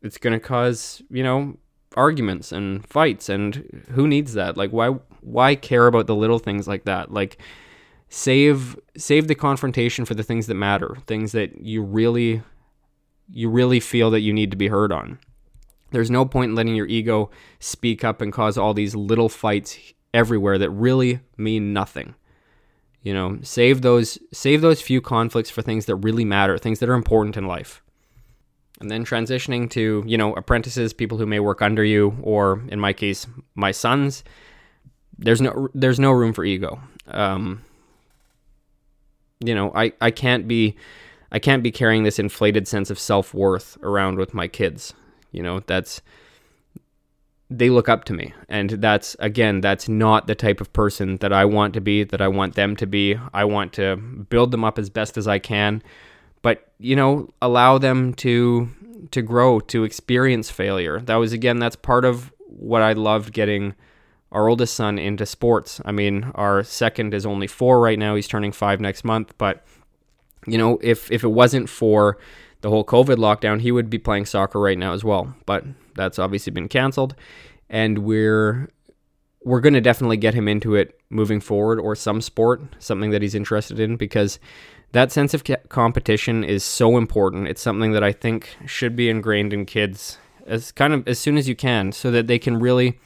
it's 0.00 0.16
going 0.16 0.32
to 0.32 0.38
cause, 0.38 1.02
you 1.10 1.24
know, 1.24 1.56
arguments 1.96 2.52
and 2.52 2.86
fights 2.86 3.28
and 3.28 3.84
who 3.90 4.06
needs 4.06 4.34
that? 4.34 4.56
Like 4.56 4.70
why 4.70 4.90
why 5.22 5.56
care 5.56 5.88
about 5.88 6.06
the 6.06 6.14
little 6.14 6.38
things 6.38 6.68
like 6.68 6.84
that? 6.84 7.10
Like 7.10 7.38
save 8.08 8.78
save 8.96 9.28
the 9.28 9.34
confrontation 9.34 10.04
for 10.04 10.14
the 10.14 10.22
things 10.22 10.46
that 10.46 10.54
matter, 10.54 10.96
things 11.06 11.32
that 11.32 11.60
you 11.60 11.82
really 11.82 12.42
you 13.30 13.50
really 13.50 13.80
feel 13.80 14.10
that 14.10 14.20
you 14.20 14.32
need 14.32 14.50
to 14.50 14.56
be 14.56 14.68
heard 14.68 14.92
on. 14.92 15.18
There's 15.90 16.10
no 16.10 16.24
point 16.24 16.50
in 16.50 16.54
letting 16.54 16.74
your 16.74 16.86
ego 16.86 17.30
speak 17.60 18.04
up 18.04 18.20
and 18.20 18.32
cause 18.32 18.58
all 18.58 18.74
these 18.74 18.94
little 18.94 19.28
fights 19.28 19.78
everywhere 20.12 20.58
that 20.58 20.70
really 20.70 21.20
mean 21.36 21.72
nothing. 21.72 22.14
You 23.02 23.14
know, 23.14 23.38
save 23.42 23.82
those 23.82 24.18
save 24.32 24.60
those 24.62 24.80
few 24.80 25.00
conflicts 25.00 25.50
for 25.50 25.62
things 25.62 25.86
that 25.86 25.96
really 25.96 26.24
matter, 26.24 26.58
things 26.58 26.80
that 26.80 26.88
are 26.88 26.94
important 26.94 27.36
in 27.36 27.46
life. 27.46 27.82
And 28.80 28.90
then 28.90 29.06
transitioning 29.06 29.70
to, 29.70 30.04
you 30.06 30.18
know, 30.18 30.34
apprentices, 30.34 30.92
people 30.92 31.16
who 31.16 31.24
may 31.24 31.40
work 31.40 31.62
under 31.62 31.82
you 31.82 32.18
or 32.20 32.62
in 32.68 32.78
my 32.78 32.92
case, 32.92 33.26
my 33.54 33.70
sons, 33.70 34.22
there's 35.18 35.40
no 35.40 35.68
there's 35.72 36.00
no 36.00 36.10
room 36.10 36.32
for 36.32 36.44
ego. 36.44 36.80
Um, 37.06 37.62
you 39.40 39.54
know, 39.54 39.72
I 39.74 39.92
I 40.00 40.10
can't 40.10 40.46
be 40.48 40.76
I 41.32 41.38
can't 41.38 41.62
be 41.62 41.72
carrying 41.72 42.04
this 42.04 42.18
inflated 42.18 42.68
sense 42.68 42.90
of 42.90 42.98
self-worth 42.98 43.76
around 43.82 44.18
with 44.18 44.34
my 44.34 44.48
kids. 44.48 44.94
You 45.32 45.42
know, 45.42 45.60
that's 45.60 46.00
they 47.48 47.70
look 47.70 47.88
up 47.88 48.04
to 48.04 48.12
me. 48.12 48.32
And 48.48 48.70
that's 48.70 49.16
again, 49.18 49.60
that's 49.60 49.88
not 49.88 50.26
the 50.26 50.34
type 50.34 50.60
of 50.60 50.72
person 50.72 51.16
that 51.18 51.32
I 51.32 51.44
want 51.44 51.74
to 51.74 51.80
be, 51.80 52.04
that 52.04 52.20
I 52.20 52.28
want 52.28 52.54
them 52.54 52.76
to 52.76 52.86
be. 52.86 53.16
I 53.32 53.44
want 53.44 53.72
to 53.74 53.96
build 53.96 54.50
them 54.50 54.64
up 54.64 54.78
as 54.78 54.90
best 54.90 55.16
as 55.16 55.28
I 55.28 55.38
can, 55.38 55.82
but 56.42 56.72
you 56.78 56.96
know, 56.96 57.28
allow 57.40 57.78
them 57.78 58.14
to 58.14 58.68
to 59.10 59.22
grow, 59.22 59.60
to 59.60 59.84
experience 59.84 60.50
failure. 60.50 61.00
That 61.00 61.16
was 61.16 61.32
again, 61.32 61.58
that's 61.58 61.76
part 61.76 62.04
of 62.04 62.32
what 62.46 62.82
I 62.82 62.94
loved 62.94 63.32
getting 63.32 63.74
our 64.32 64.48
oldest 64.48 64.74
son 64.74 64.98
into 64.98 65.26
sports. 65.26 65.80
I 65.84 65.92
mean, 65.92 66.30
our 66.34 66.62
second 66.62 67.14
is 67.14 67.24
only 67.24 67.46
4 67.46 67.80
right 67.80 67.98
now. 67.98 68.14
He's 68.16 68.28
turning 68.28 68.52
5 68.52 68.80
next 68.80 69.04
month, 69.04 69.34
but 69.38 69.64
you 70.46 70.58
know, 70.58 70.78
if 70.82 71.10
if 71.10 71.24
it 71.24 71.28
wasn't 71.28 71.68
for 71.68 72.18
the 72.60 72.70
whole 72.70 72.84
COVID 72.84 73.16
lockdown, 73.16 73.60
he 73.60 73.72
would 73.72 73.90
be 73.90 73.98
playing 73.98 74.26
soccer 74.26 74.60
right 74.60 74.78
now 74.78 74.92
as 74.92 75.04
well. 75.04 75.34
But 75.44 75.64
that's 75.94 76.18
obviously 76.18 76.52
been 76.52 76.68
canceled, 76.68 77.14
and 77.68 77.98
we're 77.98 78.68
we're 79.44 79.60
going 79.60 79.74
to 79.74 79.80
definitely 79.80 80.16
get 80.16 80.34
him 80.34 80.48
into 80.48 80.74
it 80.74 80.98
moving 81.08 81.40
forward 81.40 81.78
or 81.78 81.94
some 81.94 82.20
sport, 82.20 82.60
something 82.80 83.10
that 83.10 83.22
he's 83.22 83.34
interested 83.34 83.78
in 83.78 83.96
because 83.96 84.40
that 84.90 85.12
sense 85.12 85.34
of 85.34 85.44
competition 85.68 86.42
is 86.42 86.64
so 86.64 86.96
important. 86.96 87.46
It's 87.46 87.60
something 87.60 87.92
that 87.92 88.02
I 88.02 88.10
think 88.10 88.56
should 88.66 88.96
be 88.96 89.08
ingrained 89.08 89.52
in 89.52 89.64
kids 89.64 90.18
as 90.46 90.72
kind 90.72 90.92
of 90.92 91.06
as 91.06 91.18
soon 91.18 91.36
as 91.36 91.48
you 91.48 91.54
can 91.54 91.92
so 91.92 92.10
that 92.10 92.26
they 92.26 92.40
can 92.40 92.58
really 92.58 92.98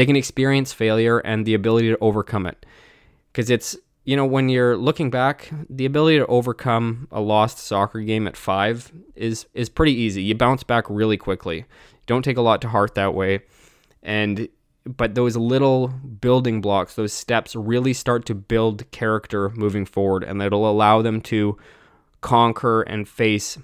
they 0.00 0.06
can 0.06 0.16
experience 0.16 0.72
failure 0.72 1.18
and 1.18 1.44
the 1.44 1.52
ability 1.52 1.90
to 1.90 1.98
overcome 2.00 2.46
it. 2.46 2.64
Cuz 3.34 3.50
it's 3.50 3.76
you 4.04 4.16
know, 4.16 4.24
when 4.24 4.48
you're 4.48 4.78
looking 4.78 5.10
back, 5.10 5.50
the 5.68 5.84
ability 5.84 6.18
to 6.18 6.26
overcome 6.26 7.06
a 7.12 7.20
lost 7.20 7.58
soccer 7.58 8.00
game 8.00 8.26
at 8.26 8.34
five 8.36 8.90
is 9.14 9.46
is 9.52 9.68
pretty 9.68 9.92
easy. 9.92 10.22
You 10.22 10.34
bounce 10.34 10.62
back 10.62 10.86
really 10.88 11.18
quickly. 11.18 11.66
Don't 12.06 12.24
take 12.24 12.38
a 12.38 12.42
lot 12.42 12.62
to 12.62 12.68
heart 12.68 12.94
that 12.94 13.14
way. 13.14 13.42
And 14.02 14.48
but 14.86 15.14
those 15.14 15.36
little 15.36 15.88
building 15.88 16.62
blocks, 16.62 16.94
those 16.94 17.12
steps 17.12 17.54
really 17.54 17.92
start 17.92 18.24
to 18.26 18.34
build 18.34 18.90
character 18.90 19.50
moving 19.50 19.84
forward 19.84 20.24
and 20.24 20.40
that'll 20.40 20.68
allow 20.68 21.02
them 21.02 21.20
to 21.20 21.58
conquer 22.22 22.80
and 22.82 23.06
face 23.06 23.58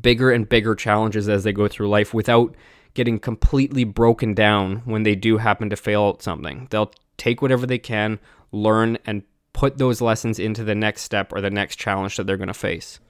bigger 0.00 0.30
and 0.30 0.48
bigger 0.48 0.76
challenges 0.76 1.28
as 1.28 1.42
they 1.42 1.52
go 1.52 1.66
through 1.66 1.88
life 1.88 2.14
without 2.14 2.54
getting 2.94 3.18
completely 3.18 3.84
broken 3.84 4.34
down 4.34 4.82
when 4.84 5.02
they 5.02 5.14
do 5.14 5.38
happen 5.38 5.70
to 5.70 5.76
fail 5.76 6.12
at 6.14 6.22
something. 6.22 6.66
They'll 6.70 6.92
take 7.16 7.42
whatever 7.42 7.66
they 7.66 7.78
can, 7.78 8.18
learn 8.52 8.98
and 9.04 9.22
put 9.52 9.78
those 9.78 10.00
lessons 10.00 10.38
into 10.38 10.64
the 10.64 10.74
next 10.74 11.02
step 11.02 11.32
or 11.32 11.40
the 11.40 11.50
next 11.50 11.76
challenge 11.76 12.16
that 12.16 12.26
they're 12.26 12.36
going 12.36 12.48
to 12.48 12.54
face. 12.54 13.00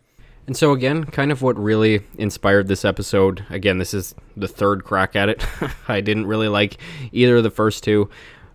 And 0.46 0.56
so, 0.56 0.72
again, 0.72 1.04
kind 1.04 1.30
of 1.30 1.42
what 1.42 1.58
really 1.58 2.00
inspired 2.16 2.68
this 2.68 2.82
episode. 2.82 3.44
Again, 3.50 3.76
this 3.76 3.92
is 3.92 4.14
the 4.34 4.48
third 4.48 4.82
crack 4.82 5.14
at 5.14 5.28
it. 5.28 5.44
I 5.88 6.00
didn't 6.00 6.26
really 6.26 6.48
like 6.48 6.78
either 7.12 7.36
of 7.36 7.42
the 7.42 7.50
first 7.50 7.84
two, 7.84 8.08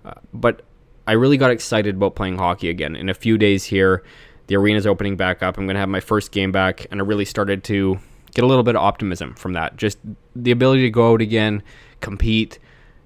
uh, 0.03 0.13
but 0.33 0.63
I 1.05 1.12
really 1.12 1.38
got 1.38 1.51
excited 1.51 1.95
about 1.95 2.15
playing 2.15 2.39
hockey 2.39 2.69
again. 2.69 2.95
In 2.95 3.09
a 3.09 3.13
few 3.13 3.38
days 3.38 3.65
here, 3.65 4.03
the 4.47 4.55
arena's 4.55 4.88
opening 4.88 5.17
back 5.17 5.43
up. 5.43 5.57
I'm 5.57 5.67
going 5.67 5.75
to 5.75 5.79
have 5.79 5.89
my 5.89 5.99
first 5.99 6.31
game 6.31 6.51
back, 6.51 6.88
and 6.89 6.99
I 6.99 7.03
really 7.03 7.25
started 7.25 7.63
to 7.65 7.99
get 8.33 8.43
a 8.43 8.47
little 8.47 8.63
bit 8.63 8.75
of 8.75 8.81
optimism 8.81 9.35
from 9.35 9.53
that. 9.53 9.77
Just 9.77 9.97
the 10.35 10.51
ability 10.51 10.81
to 10.83 10.89
go 10.89 11.13
out 11.13 11.21
again, 11.21 11.63
compete, 12.01 12.59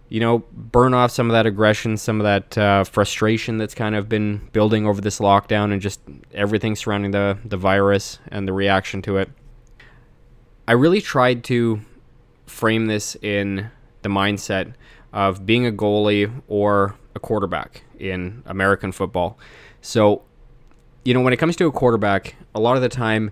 you 0.09 0.19
know, 0.19 0.39
burn 0.53 0.93
off 0.93 1.11
some 1.11 1.29
of 1.29 1.33
that 1.33 1.45
aggression, 1.45 1.97
some 1.97 2.21
of 2.21 2.23
that 2.23 2.57
uh, 2.57 2.83
frustration 2.83 3.57
that's 3.57 3.75
kind 3.75 3.95
of 3.95 4.07
been 4.07 4.49
building 4.53 4.87
over 4.87 5.01
this 5.01 5.19
lockdown 5.19 5.71
and 5.73 5.81
just 5.81 5.99
everything 6.33 6.75
surrounding 6.75 7.11
the, 7.11 7.37
the 7.43 7.57
virus 7.57 8.19
and 8.29 8.47
the 8.47 8.53
reaction 8.53 9.01
to 9.01 9.17
it. 9.17 9.29
I 10.67 10.73
really 10.73 11.01
tried 11.01 11.43
to 11.45 11.81
frame 12.45 12.87
this 12.87 13.15
in 13.21 13.69
the 14.01 14.09
mindset 14.09 14.73
of 15.11 15.45
being 15.45 15.65
a 15.65 15.71
goalie 15.71 16.41
or 16.47 16.95
a 17.15 17.19
quarterback 17.19 17.83
in 17.99 18.43
American 18.45 18.91
football. 18.91 19.37
So, 19.81 20.23
you 21.03 21.13
know, 21.13 21.21
when 21.21 21.33
it 21.33 21.37
comes 21.37 21.55
to 21.57 21.67
a 21.67 21.71
quarterback, 21.71 22.35
a 22.53 22.59
lot 22.59 22.75
of 22.75 22.81
the 22.81 22.89
time 22.89 23.31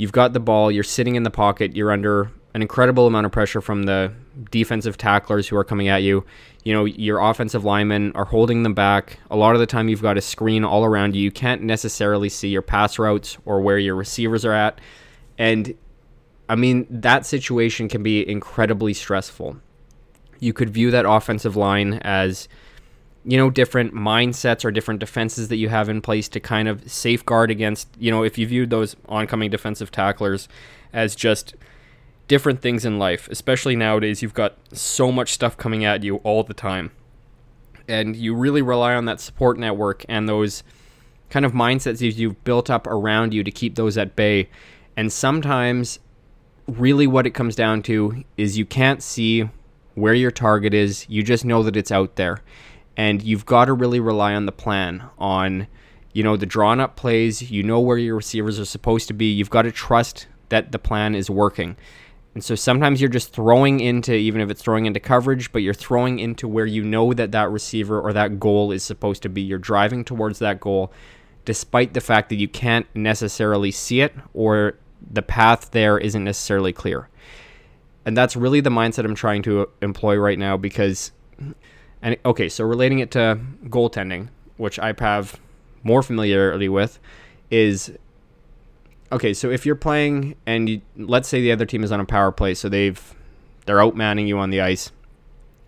you've 0.00 0.12
got 0.12 0.32
the 0.32 0.40
ball, 0.40 0.72
you're 0.72 0.82
sitting 0.82 1.14
in 1.14 1.24
the 1.24 1.30
pocket, 1.30 1.76
you're 1.76 1.92
under 1.92 2.32
an 2.54 2.62
incredible 2.62 3.06
amount 3.06 3.26
of 3.26 3.32
pressure 3.32 3.60
from 3.60 3.82
the 3.82 4.10
defensive 4.50 4.96
tacklers 4.96 5.46
who 5.46 5.54
are 5.58 5.62
coming 5.62 5.88
at 5.88 6.02
you. 6.02 6.24
You 6.64 6.72
know, 6.72 6.86
your 6.86 7.18
offensive 7.18 7.66
linemen 7.66 8.12
are 8.14 8.24
holding 8.24 8.62
them 8.62 8.72
back. 8.72 9.18
A 9.30 9.36
lot 9.36 9.54
of 9.54 9.60
the 9.60 9.66
time, 9.66 9.90
you've 9.90 10.00
got 10.00 10.16
a 10.16 10.22
screen 10.22 10.64
all 10.64 10.86
around 10.86 11.14
you. 11.14 11.22
You 11.22 11.30
can't 11.30 11.60
necessarily 11.60 12.30
see 12.30 12.48
your 12.48 12.62
pass 12.62 12.98
routes 12.98 13.36
or 13.44 13.60
where 13.60 13.78
your 13.78 13.94
receivers 13.94 14.42
are 14.46 14.54
at. 14.54 14.80
And 15.36 15.74
I 16.48 16.54
mean, 16.54 16.86
that 16.88 17.26
situation 17.26 17.86
can 17.86 18.02
be 18.02 18.26
incredibly 18.26 18.94
stressful. 18.94 19.58
You 20.38 20.54
could 20.54 20.70
view 20.70 20.90
that 20.92 21.04
offensive 21.04 21.56
line 21.56 22.00
as, 22.04 22.48
you 23.24 23.36
know, 23.36 23.50
different 23.50 23.94
mindsets 23.94 24.64
or 24.64 24.70
different 24.70 25.00
defenses 25.00 25.48
that 25.48 25.56
you 25.56 25.68
have 25.68 25.88
in 25.88 26.00
place 26.00 26.28
to 26.28 26.40
kind 26.40 26.68
of 26.68 26.90
safeguard 26.90 27.50
against, 27.50 27.88
you 27.98 28.10
know, 28.10 28.22
if 28.22 28.38
you 28.38 28.46
viewed 28.46 28.70
those 28.70 28.96
oncoming 29.08 29.50
defensive 29.50 29.90
tacklers 29.90 30.48
as 30.92 31.14
just 31.14 31.54
different 32.30 32.62
things 32.62 32.84
in 32.84 32.96
life, 32.96 33.28
especially 33.28 33.74
nowadays. 33.74 34.22
You've 34.22 34.34
got 34.34 34.56
so 34.72 35.10
much 35.10 35.32
stuff 35.32 35.56
coming 35.56 35.84
at 35.84 36.04
you 36.04 36.16
all 36.18 36.44
the 36.44 36.54
time. 36.54 36.92
And 37.88 38.14
you 38.14 38.36
really 38.36 38.62
rely 38.62 38.94
on 38.94 39.06
that 39.06 39.20
support 39.20 39.58
network 39.58 40.04
and 40.08 40.28
those 40.28 40.62
kind 41.28 41.44
of 41.44 41.52
mindsets 41.52 42.00
you've 42.00 42.44
built 42.44 42.70
up 42.70 42.86
around 42.86 43.34
you 43.34 43.42
to 43.42 43.50
keep 43.50 43.74
those 43.74 43.98
at 43.98 44.14
bay. 44.14 44.48
And 44.96 45.12
sometimes, 45.12 45.98
really, 46.68 47.08
what 47.08 47.26
it 47.26 47.30
comes 47.30 47.56
down 47.56 47.82
to 47.82 48.22
is 48.36 48.56
you 48.56 48.64
can't 48.64 49.02
see 49.02 49.48
where 49.94 50.14
your 50.14 50.30
target 50.30 50.72
is, 50.72 51.06
you 51.08 51.24
just 51.24 51.44
know 51.44 51.64
that 51.64 51.76
it's 51.76 51.90
out 51.90 52.14
there. 52.14 52.42
And 52.96 53.22
you've 53.22 53.46
got 53.46 53.66
to 53.66 53.72
really 53.72 54.00
rely 54.00 54.34
on 54.34 54.46
the 54.46 54.52
plan, 54.52 55.04
on 55.18 55.66
you 56.12 56.22
know 56.22 56.36
the 56.36 56.46
drawn 56.46 56.80
up 56.80 56.96
plays 56.96 57.52
you 57.52 57.62
know 57.62 57.78
where 57.78 57.96
your 57.96 58.16
receivers 58.16 58.58
are 58.58 58.64
supposed 58.64 59.06
to 59.06 59.14
be 59.14 59.26
you've 59.26 59.48
got 59.48 59.62
to 59.62 59.70
trust 59.70 60.26
that 60.48 60.72
the 60.72 60.78
plan 60.78 61.14
is 61.14 61.30
working 61.30 61.76
and 62.34 62.44
so 62.44 62.54
sometimes 62.54 63.00
you're 63.00 63.10
just 63.10 63.32
throwing 63.32 63.80
into, 63.80 64.14
even 64.14 64.40
if 64.40 64.50
it's 64.50 64.62
throwing 64.62 64.86
into 64.86 65.00
coverage, 65.00 65.50
but 65.50 65.62
you're 65.62 65.74
throwing 65.74 66.20
into 66.20 66.46
where 66.46 66.66
you 66.66 66.84
know 66.84 67.12
that 67.12 67.32
that 67.32 67.50
receiver 67.50 68.00
or 68.00 68.12
that 68.12 68.38
goal 68.38 68.70
is 68.70 68.84
supposed 68.84 69.22
to 69.22 69.28
be. 69.28 69.40
You're 69.40 69.58
driving 69.58 70.04
towards 70.04 70.38
that 70.38 70.60
goal, 70.60 70.92
despite 71.44 71.92
the 71.92 72.00
fact 72.00 72.28
that 72.28 72.36
you 72.36 72.46
can't 72.46 72.86
necessarily 72.94 73.72
see 73.72 74.00
it 74.00 74.14
or 74.32 74.76
the 75.10 75.22
path 75.22 75.72
there 75.72 75.98
isn't 75.98 76.22
necessarily 76.22 76.72
clear. 76.72 77.08
And 78.04 78.16
that's 78.16 78.36
really 78.36 78.60
the 78.60 78.70
mindset 78.70 79.04
I'm 79.04 79.14
trying 79.16 79.42
to 79.42 79.68
employ 79.82 80.16
right 80.16 80.38
now 80.38 80.56
because, 80.56 81.10
and 82.02 82.16
okay, 82.24 82.48
so 82.48 82.64
relating 82.64 83.00
it 83.00 83.10
to 83.12 83.38
goaltending, 83.66 84.28
which 84.56 84.78
I 84.78 84.94
have 84.98 85.38
more 85.82 86.02
familiarity 86.02 86.68
with, 86.68 86.98
is 87.50 87.92
okay, 89.12 89.34
so 89.34 89.50
if 89.50 89.66
you're 89.66 89.74
playing 89.74 90.36
and 90.46 90.68
you, 90.68 90.80
let's 90.96 91.28
say 91.28 91.40
the 91.40 91.52
other 91.52 91.66
team 91.66 91.82
is 91.82 91.92
on 91.92 92.00
a 92.00 92.04
power 92.04 92.30
play, 92.32 92.54
so 92.54 92.68
they've 92.68 93.14
they're 93.66 93.82
outmanning 93.82 94.26
you 94.26 94.38
on 94.38 94.50
the 94.50 94.60
ice, 94.60 94.90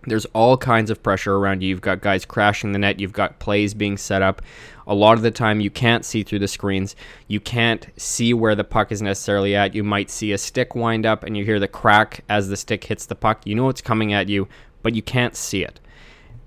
There's 0.05 0.25
all 0.27 0.57
kinds 0.57 0.90
of 0.90 1.03
pressure 1.03 1.37
around 1.37 1.62
you. 1.62 1.68
You've 1.68 1.81
got 1.81 2.01
guys 2.01 2.25
crashing 2.25 2.73
the 2.73 2.79
net, 2.79 2.99
you've 2.99 3.12
got 3.12 3.38
plays 3.38 3.73
being 3.73 3.97
set 3.97 4.21
up. 4.21 4.42
A 4.87 4.95
lot 4.95 5.12
of 5.12 5.23
the 5.23 5.31
time, 5.31 5.61
you 5.61 5.71
can't 5.71 6.05
see 6.05 6.25
through 6.25 6.40
the 6.40 6.49
screens. 6.49 6.97
You 7.29 7.38
can't 7.38 7.87
see 7.97 8.35
where 8.35 8.57
the 8.57 8.64
puck 8.64 8.90
is 8.90 9.01
necessarily 9.01 9.55
at. 9.55 9.77
You 9.77 9.85
might 9.85 10.11
see 10.11 10.33
a 10.33 10.38
stick 10.38 10.75
wind 10.75 11.07
up 11.07 11.23
and 11.23 11.37
you 11.37 11.45
hear 11.45 11.61
the 11.61 11.68
crack 11.68 12.25
as 12.29 12.49
the 12.49 12.57
stick 12.57 12.83
hits 12.83 13.07
the 13.07 13.14
puck. 13.14 13.47
You 13.47 13.55
know 13.55 13.68
it's 13.68 13.81
coming 13.81 14.12
at 14.12 14.29
you, 14.29 14.49
but 14.83 14.97
you 14.97 15.03
can't 15.03 15.37
see 15.37 15.62
it. 15.62 15.79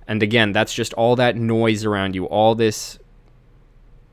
And 0.08 0.22
again, 0.22 0.52
that's 0.52 0.74
just 0.74 0.94
all 0.94 1.16
that 1.16 1.36
noise 1.36 1.84
around 1.84 2.16
you, 2.16 2.26
all 2.26 2.56
this, 2.56 3.00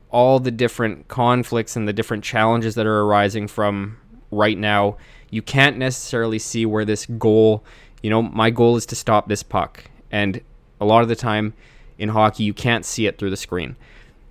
all 0.09 0.39
the 0.39 0.51
different 0.51 1.07
conflicts 1.07 1.75
and 1.75 1.87
the 1.87 1.93
different 1.93 2.23
challenges 2.23 2.75
that 2.75 2.85
are 2.85 3.01
arising 3.01 3.47
from 3.47 3.97
right 4.31 4.57
now. 4.57 4.97
You 5.29 5.41
can't 5.41 5.77
necessarily 5.77 6.39
see 6.39 6.65
where 6.65 6.85
this 6.85 7.05
goal, 7.05 7.63
you 8.01 8.09
know, 8.09 8.21
my 8.21 8.49
goal 8.49 8.75
is 8.75 8.85
to 8.87 8.95
stop 8.95 9.27
this 9.27 9.43
puck. 9.43 9.85
And 10.11 10.41
a 10.79 10.85
lot 10.85 11.03
of 11.03 11.09
the 11.09 11.15
time 11.15 11.53
in 11.97 12.09
hockey, 12.09 12.43
you 12.43 12.53
can't 12.53 12.85
see 12.85 13.05
it 13.05 13.17
through 13.17 13.29
the 13.29 13.37
screen. 13.37 13.75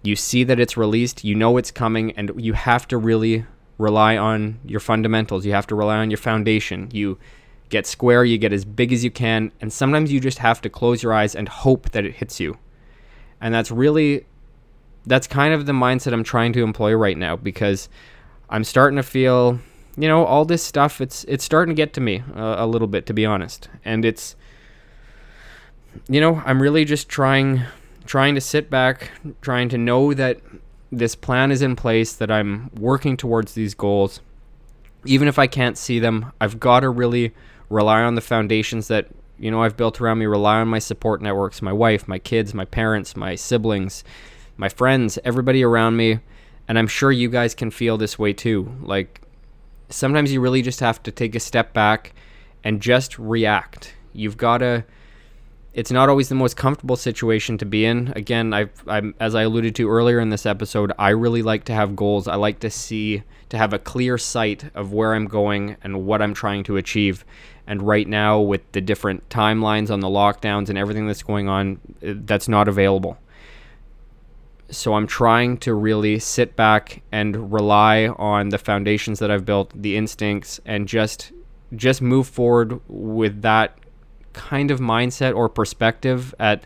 You 0.02 0.16
see 0.16 0.42
that 0.44 0.58
it's 0.58 0.76
released, 0.76 1.24
you 1.24 1.34
know 1.34 1.56
it's 1.56 1.70
coming, 1.70 2.12
and 2.12 2.32
you 2.36 2.54
have 2.54 2.88
to 2.88 2.98
really 2.98 3.46
rely 3.78 4.16
on 4.16 4.58
your 4.64 4.80
fundamentals. 4.80 5.46
You 5.46 5.52
have 5.52 5.66
to 5.68 5.74
rely 5.74 5.98
on 5.98 6.10
your 6.10 6.18
foundation. 6.18 6.88
You 6.92 7.18
get 7.72 7.86
square, 7.86 8.24
you 8.24 8.38
get 8.38 8.52
as 8.52 8.64
big 8.64 8.92
as 8.92 9.02
you 9.02 9.10
can, 9.10 9.50
and 9.60 9.72
sometimes 9.72 10.12
you 10.12 10.20
just 10.20 10.38
have 10.38 10.60
to 10.60 10.70
close 10.70 11.02
your 11.02 11.12
eyes 11.12 11.34
and 11.34 11.48
hope 11.48 11.90
that 11.90 12.04
it 12.04 12.14
hits 12.14 12.38
you. 12.38 12.58
And 13.40 13.52
that's 13.52 13.72
really 13.72 14.26
that's 15.04 15.26
kind 15.26 15.52
of 15.52 15.66
the 15.66 15.72
mindset 15.72 16.12
I'm 16.12 16.22
trying 16.22 16.52
to 16.52 16.62
employ 16.62 16.94
right 16.94 17.18
now 17.18 17.34
because 17.34 17.88
I'm 18.48 18.62
starting 18.62 18.98
to 18.98 19.02
feel, 19.02 19.58
you 19.96 20.06
know, 20.06 20.24
all 20.24 20.44
this 20.44 20.62
stuff 20.62 21.00
it's 21.00 21.24
it's 21.24 21.42
starting 21.42 21.74
to 21.74 21.76
get 21.76 21.92
to 21.94 22.00
me 22.00 22.22
uh, 22.36 22.56
a 22.58 22.66
little 22.66 22.86
bit 22.86 23.06
to 23.06 23.14
be 23.14 23.26
honest. 23.26 23.68
And 23.84 24.04
it's 24.04 24.36
you 26.08 26.20
know, 26.20 26.42
I'm 26.44 26.62
really 26.62 26.84
just 26.84 27.08
trying 27.08 27.62
trying 28.04 28.34
to 28.34 28.40
sit 28.40 28.68
back, 28.68 29.10
trying 29.40 29.68
to 29.70 29.78
know 29.78 30.12
that 30.14 30.40
this 30.90 31.14
plan 31.14 31.50
is 31.50 31.62
in 31.62 31.74
place, 31.74 32.12
that 32.12 32.30
I'm 32.30 32.70
working 32.78 33.16
towards 33.16 33.54
these 33.54 33.74
goals. 33.74 34.20
Even 35.04 35.26
if 35.26 35.38
I 35.38 35.46
can't 35.46 35.78
see 35.78 35.98
them, 35.98 36.32
I've 36.40 36.60
got 36.60 36.80
to 36.80 36.90
really 36.90 37.32
rely 37.72 38.02
on 38.02 38.14
the 38.14 38.20
foundations 38.20 38.88
that 38.88 39.08
you 39.38 39.50
know 39.50 39.62
I've 39.62 39.76
built 39.76 40.00
around 40.00 40.18
me, 40.18 40.26
rely 40.26 40.60
on 40.60 40.68
my 40.68 40.78
support 40.78 41.22
networks, 41.22 41.62
my 41.62 41.72
wife, 41.72 42.06
my 42.06 42.18
kids, 42.18 42.54
my 42.54 42.64
parents, 42.64 43.16
my 43.16 43.34
siblings, 43.34 44.04
my 44.56 44.68
friends, 44.68 45.18
everybody 45.24 45.64
around 45.64 45.96
me, 45.96 46.20
and 46.68 46.78
I'm 46.78 46.86
sure 46.86 47.10
you 47.10 47.28
guys 47.28 47.54
can 47.54 47.70
feel 47.70 47.96
this 47.96 48.18
way 48.18 48.32
too. 48.32 48.72
Like 48.82 49.22
sometimes 49.88 50.32
you 50.32 50.40
really 50.40 50.62
just 50.62 50.80
have 50.80 51.02
to 51.04 51.10
take 51.10 51.34
a 51.34 51.40
step 51.40 51.72
back 51.72 52.14
and 52.62 52.80
just 52.80 53.18
react. 53.18 53.94
You've 54.12 54.36
got 54.36 54.58
to 54.58 54.84
it's 55.74 55.90
not 55.90 56.08
always 56.08 56.28
the 56.28 56.34
most 56.34 56.56
comfortable 56.56 56.96
situation 56.96 57.56
to 57.58 57.64
be 57.64 57.84
in. 57.86 58.12
Again, 58.14 58.52
I've, 58.52 58.70
I'm, 58.86 59.14
as 59.18 59.34
I 59.34 59.42
alluded 59.42 59.74
to 59.76 59.88
earlier 59.88 60.20
in 60.20 60.28
this 60.28 60.44
episode, 60.44 60.92
I 60.98 61.10
really 61.10 61.42
like 61.42 61.64
to 61.64 61.72
have 61.72 61.96
goals. 61.96 62.28
I 62.28 62.34
like 62.34 62.60
to 62.60 62.70
see, 62.70 63.22
to 63.48 63.56
have 63.56 63.72
a 63.72 63.78
clear 63.78 64.18
sight 64.18 64.64
of 64.74 64.92
where 64.92 65.14
I'm 65.14 65.26
going 65.26 65.76
and 65.82 66.06
what 66.06 66.20
I'm 66.20 66.34
trying 66.34 66.64
to 66.64 66.76
achieve. 66.76 67.24
And 67.66 67.82
right 67.82 68.06
now, 68.06 68.38
with 68.40 68.60
the 68.72 68.82
different 68.82 69.26
timelines 69.30 69.90
on 69.90 70.00
the 70.00 70.08
lockdowns 70.08 70.68
and 70.68 70.76
everything 70.76 71.06
that's 71.06 71.22
going 71.22 71.48
on, 71.48 71.80
uh, 72.06 72.14
that's 72.16 72.48
not 72.48 72.68
available. 72.68 73.16
So 74.68 74.94
I'm 74.94 75.06
trying 75.06 75.58
to 75.58 75.72
really 75.74 76.18
sit 76.18 76.54
back 76.54 77.02
and 77.12 77.52
rely 77.52 78.08
on 78.08 78.50
the 78.50 78.58
foundations 78.58 79.20
that 79.20 79.30
I've 79.30 79.44
built, 79.44 79.70
the 79.74 79.96
instincts, 79.96 80.60
and 80.66 80.88
just 80.88 81.32
just 81.74 82.02
move 82.02 82.28
forward 82.28 82.80
with 82.86 83.40
that 83.42 83.78
kind 84.32 84.70
of 84.70 84.80
mindset 84.80 85.34
or 85.34 85.48
perspective 85.48 86.34
at 86.38 86.64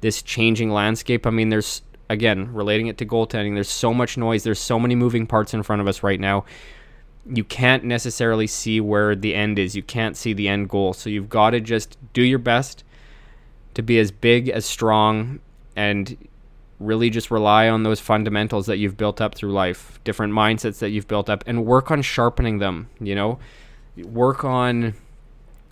this 0.00 0.22
changing 0.22 0.70
landscape. 0.70 1.26
I 1.26 1.30
mean, 1.30 1.48
there's 1.48 1.82
again 2.08 2.52
relating 2.52 2.86
it 2.86 2.98
to 2.98 3.06
goaltending. 3.06 3.54
There's 3.54 3.70
so 3.70 3.92
much 3.92 4.16
noise. 4.16 4.44
There's 4.44 4.60
so 4.60 4.78
many 4.78 4.94
moving 4.94 5.26
parts 5.26 5.54
in 5.54 5.62
front 5.62 5.82
of 5.82 5.88
us 5.88 6.02
right 6.02 6.20
now 6.20 6.44
you 7.28 7.44
can't 7.44 7.84
necessarily 7.84 8.46
see 8.46 8.80
where 8.80 9.14
the 9.14 9.34
end 9.34 9.58
is. 9.58 9.74
You 9.74 9.82
can't 9.82 10.16
see 10.16 10.32
the 10.32 10.48
end 10.48 10.68
goal. 10.68 10.92
So 10.92 11.10
you've 11.10 11.28
got 11.28 11.50
to 11.50 11.60
just 11.60 11.96
do 12.12 12.22
your 12.22 12.38
best 12.38 12.84
to 13.74 13.82
be 13.82 13.98
as 13.98 14.10
big, 14.10 14.48
as 14.48 14.64
strong, 14.64 15.40
and 15.74 16.16
really 16.78 17.10
just 17.10 17.30
rely 17.30 17.68
on 17.68 17.82
those 17.82 18.00
fundamentals 18.00 18.66
that 18.66 18.78
you've 18.78 18.96
built 18.96 19.20
up 19.20 19.34
through 19.34 19.52
life, 19.52 19.98
different 20.04 20.32
mindsets 20.32 20.78
that 20.78 20.90
you've 20.90 21.08
built 21.08 21.28
up, 21.28 21.42
and 21.46 21.66
work 21.66 21.90
on 21.90 22.02
sharpening 22.02 22.58
them. 22.58 22.88
You 23.00 23.14
know, 23.14 23.38
work 23.96 24.44
on 24.44 24.94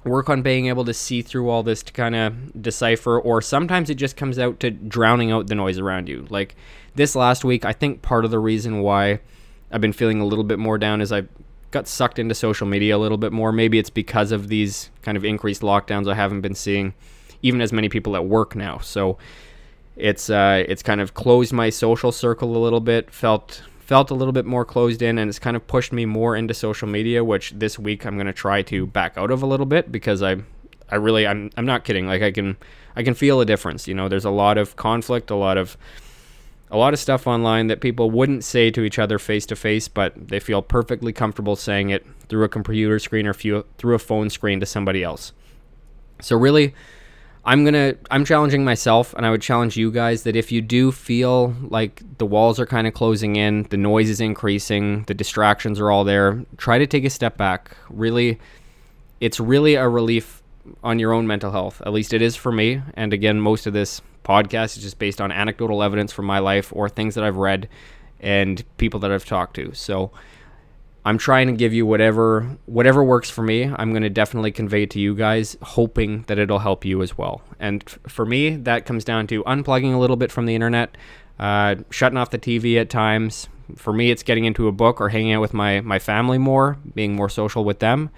work 0.04 0.28
on 0.28 0.42
being 0.42 0.66
able 0.66 0.84
to 0.84 0.94
see 0.94 1.22
through 1.22 1.48
all 1.48 1.62
this 1.62 1.82
to 1.82 1.92
kind 1.92 2.14
of 2.14 2.62
decipher 2.62 3.18
or 3.18 3.40
sometimes 3.40 3.90
it 3.90 3.94
just 3.94 4.16
comes 4.16 4.38
out 4.38 4.60
to 4.60 4.70
drowning 4.70 5.30
out 5.30 5.46
the 5.46 5.54
noise 5.54 5.78
around 5.78 6.08
you 6.08 6.26
like 6.30 6.54
this 6.94 7.16
last 7.16 7.44
week 7.44 7.64
i 7.64 7.72
think 7.72 8.02
part 8.02 8.24
of 8.24 8.30
the 8.30 8.38
reason 8.38 8.80
why 8.80 9.18
i've 9.72 9.80
been 9.80 9.92
feeling 9.92 10.20
a 10.20 10.24
little 10.24 10.44
bit 10.44 10.58
more 10.58 10.78
down 10.78 11.00
is 11.00 11.10
i 11.10 11.22
got 11.74 11.88
sucked 11.88 12.18
into 12.18 12.34
social 12.34 12.66
media 12.66 12.96
a 12.96 12.98
little 12.98 13.18
bit 13.18 13.32
more. 13.32 13.52
Maybe 13.52 13.78
it's 13.78 13.90
because 13.90 14.32
of 14.32 14.48
these 14.48 14.90
kind 15.02 15.18
of 15.18 15.24
increased 15.24 15.60
lockdowns 15.60 16.10
I 16.10 16.14
haven't 16.14 16.40
been 16.40 16.54
seeing 16.54 16.94
even 17.42 17.60
as 17.60 17.72
many 17.72 17.90
people 17.90 18.16
at 18.16 18.24
work 18.24 18.56
now. 18.56 18.78
So 18.78 19.18
it's 19.96 20.30
uh, 20.30 20.64
it's 20.66 20.82
kind 20.82 21.00
of 21.02 21.12
closed 21.12 21.52
my 21.52 21.68
social 21.68 22.12
circle 22.12 22.56
a 22.56 22.62
little 22.62 22.80
bit. 22.80 23.10
Felt 23.10 23.62
felt 23.84 24.10
a 24.10 24.14
little 24.14 24.32
bit 24.32 24.46
more 24.46 24.64
closed 24.64 25.02
in, 25.02 25.18
and 25.18 25.28
it's 25.28 25.38
kind 25.38 25.56
of 25.56 25.66
pushed 25.66 25.92
me 25.92 26.06
more 26.06 26.34
into 26.36 26.54
social 26.54 26.88
media. 26.88 27.22
Which 27.22 27.52
this 27.56 27.78
week 27.78 28.04
I'm 28.06 28.16
going 28.16 28.26
to 28.26 28.32
try 28.32 28.62
to 28.62 28.86
back 28.86 29.16
out 29.16 29.30
of 29.30 29.42
a 29.42 29.46
little 29.46 29.66
bit 29.66 29.92
because 29.92 30.22
I 30.22 30.36
I 30.90 30.96
really 30.96 31.26
I'm 31.26 31.50
I'm 31.56 31.66
not 31.66 31.84
kidding. 31.84 32.06
Like 32.06 32.22
I 32.22 32.32
can 32.32 32.56
I 32.96 33.02
can 33.02 33.14
feel 33.14 33.40
a 33.40 33.46
difference. 33.46 33.86
You 33.86 33.94
know, 33.94 34.08
there's 34.08 34.24
a 34.24 34.30
lot 34.30 34.58
of 34.58 34.76
conflict, 34.76 35.30
a 35.30 35.36
lot 35.36 35.58
of 35.58 35.76
a 36.70 36.76
lot 36.76 36.92
of 36.92 36.98
stuff 36.98 37.26
online 37.26 37.68
that 37.68 37.80
people 37.80 38.10
wouldn't 38.10 38.42
say 38.42 38.70
to 38.70 38.82
each 38.82 38.98
other 38.98 39.18
face 39.18 39.46
to 39.46 39.56
face, 39.56 39.86
but 39.86 40.28
they 40.28 40.40
feel 40.40 40.62
perfectly 40.62 41.12
comfortable 41.12 41.56
saying 41.56 41.90
it 41.90 42.06
through 42.28 42.44
a 42.44 42.48
computer 42.48 42.98
screen 42.98 43.26
or 43.26 43.32
through 43.32 43.94
a 43.94 43.98
phone 43.98 44.30
screen 44.30 44.60
to 44.60 44.66
somebody 44.66 45.02
else. 45.02 45.32
So 46.20 46.36
really, 46.36 46.74
I'm 47.46 47.64
gonna 47.64 47.94
I'm 48.11 48.24
challenging 48.24 48.64
myself, 48.64 49.12
and 49.14 49.26
I 49.26 49.30
would 49.30 49.42
challenge 49.42 49.76
you 49.76 49.90
guys 49.90 50.22
that 50.22 50.35
if 50.35 50.50
you 50.50 50.62
do 50.62 50.90
feel 50.90 51.54
like 51.62 52.02
the 52.18 52.26
walls 52.26 52.59
are 52.59 52.66
kind 52.66 52.87
of 52.87 52.94
closing 52.94 53.37
in, 53.37 53.64
the 53.64 53.76
noise 53.76 54.09
is 54.09 54.20
increasing, 54.20 55.02
the 55.04 55.14
distractions 55.14 55.78
are 55.78 55.90
all 55.90 56.04
there, 56.04 56.44
try 56.57 56.78
to 56.78 56.87
take 56.87 57.04
a 57.04 57.11
step 57.11 57.37
back. 57.37 57.76
Really, 57.90 58.38
it's 59.20 59.38
really 59.38 59.74
a 59.74 59.88
relief 59.88 60.42
on 60.83 60.98
your 60.98 61.12
own 61.12 61.26
mental 61.26 61.50
health. 61.50 61.83
At 61.85 61.92
least 61.92 62.14
it 62.14 62.22
is 62.22 62.35
for 62.35 62.50
me. 62.50 62.80
And 62.94 63.12
again, 63.12 63.40
most 63.40 63.66
of 63.66 63.74
this 63.74 64.00
podcast 64.24 64.76
is 64.76 64.83
just 64.83 64.98
based 64.98 65.20
on 65.20 65.30
anecdotal 65.30 65.83
evidence 65.83 66.12
from 66.12 66.24
my 66.24 66.38
life 66.38 66.72
or 66.74 66.88
things 66.88 67.14
that 67.14 67.24
I've 67.24 67.37
read 67.37 67.68
and 68.20 68.64
people 68.78 69.00
that 69.00 69.12
I've 69.12 69.26
talked 69.26 69.54
to. 69.57 69.74
So 69.74 70.11
I'm 71.06 71.18
trying 71.18 71.48
to 71.48 71.52
give 71.52 71.74
you 71.74 71.84
whatever 71.84 72.56
whatever 72.64 73.04
works 73.04 73.28
for 73.28 73.42
me. 73.42 73.64
I'm 73.64 73.90
going 73.90 74.02
to 74.02 74.10
definitely 74.10 74.52
convey 74.52 74.84
it 74.84 74.90
to 74.90 75.00
you 75.00 75.14
guys, 75.14 75.56
hoping 75.60 76.22
that 76.28 76.38
it'll 76.38 76.60
help 76.60 76.84
you 76.84 77.02
as 77.02 77.18
well. 77.18 77.42
And 77.60 77.84
for 78.08 78.24
me, 78.24 78.56
that 78.56 78.86
comes 78.86 79.04
down 79.04 79.26
to 79.28 79.44
unplugging 79.44 79.94
a 79.94 79.98
little 79.98 80.16
bit 80.16 80.32
from 80.32 80.46
the 80.46 80.54
internet, 80.54 80.96
uh, 81.38 81.76
shutting 81.90 82.16
off 82.16 82.30
the 82.30 82.38
TV 82.38 82.80
at 82.80 82.88
times. 82.88 83.48
For 83.76 83.92
me, 83.92 84.10
it's 84.10 84.22
getting 84.22 84.44
into 84.44 84.66
a 84.66 84.72
book 84.72 85.00
or 85.00 85.10
hanging 85.10 85.34
out 85.34 85.42
with 85.42 85.52
my 85.52 85.82
my 85.82 85.98
family 85.98 86.38
more, 86.38 86.78
being 86.94 87.14
more 87.14 87.28
social 87.28 87.64
with 87.64 87.80
them, 87.80 88.08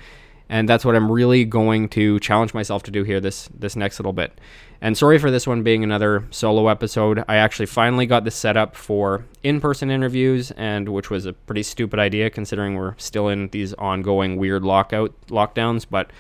and 0.49 0.69
that's 0.69 0.85
what 0.85 0.95
I'm 0.95 1.11
really 1.11 1.45
going 1.45 1.89
to 1.91 2.21
challenge 2.21 2.55
myself 2.55 2.85
to 2.85 2.93
do 2.93 3.03
here 3.03 3.21
this 3.21 3.49
this 3.59 3.75
next 3.75 3.99
little 3.99 4.13
bit. 4.13 4.41
And 4.81 4.97
sorry 4.97 5.19
for 5.19 5.31
this 5.31 5.47
one 5.47 5.63
being 5.63 5.83
another 5.83 6.25
solo 6.31 6.69
episode. 6.69 7.25
I 7.29 7.37
actually 7.37 7.67
finally 7.67 8.07
got 8.07 8.25
this 8.25 8.35
set 8.35 8.57
up 8.57 8.77
for 8.77 9.25
in-person 9.43 9.91
interviews, 9.91 10.51
and 10.53 10.89
which 10.89 11.11
was 11.11 11.27
a 11.27 11.33
pretty 11.33 11.63
stupid 11.63 11.99
idea 11.99 12.31
considering 12.31 12.75
we're 12.75 12.95
still 12.99 13.29
in 13.29 13.49
these 13.49 13.73
ongoing 13.75 14.37
weird 14.37 14.65
lockout 14.65 15.15
lockdowns. 15.29 15.87
But 15.89 16.11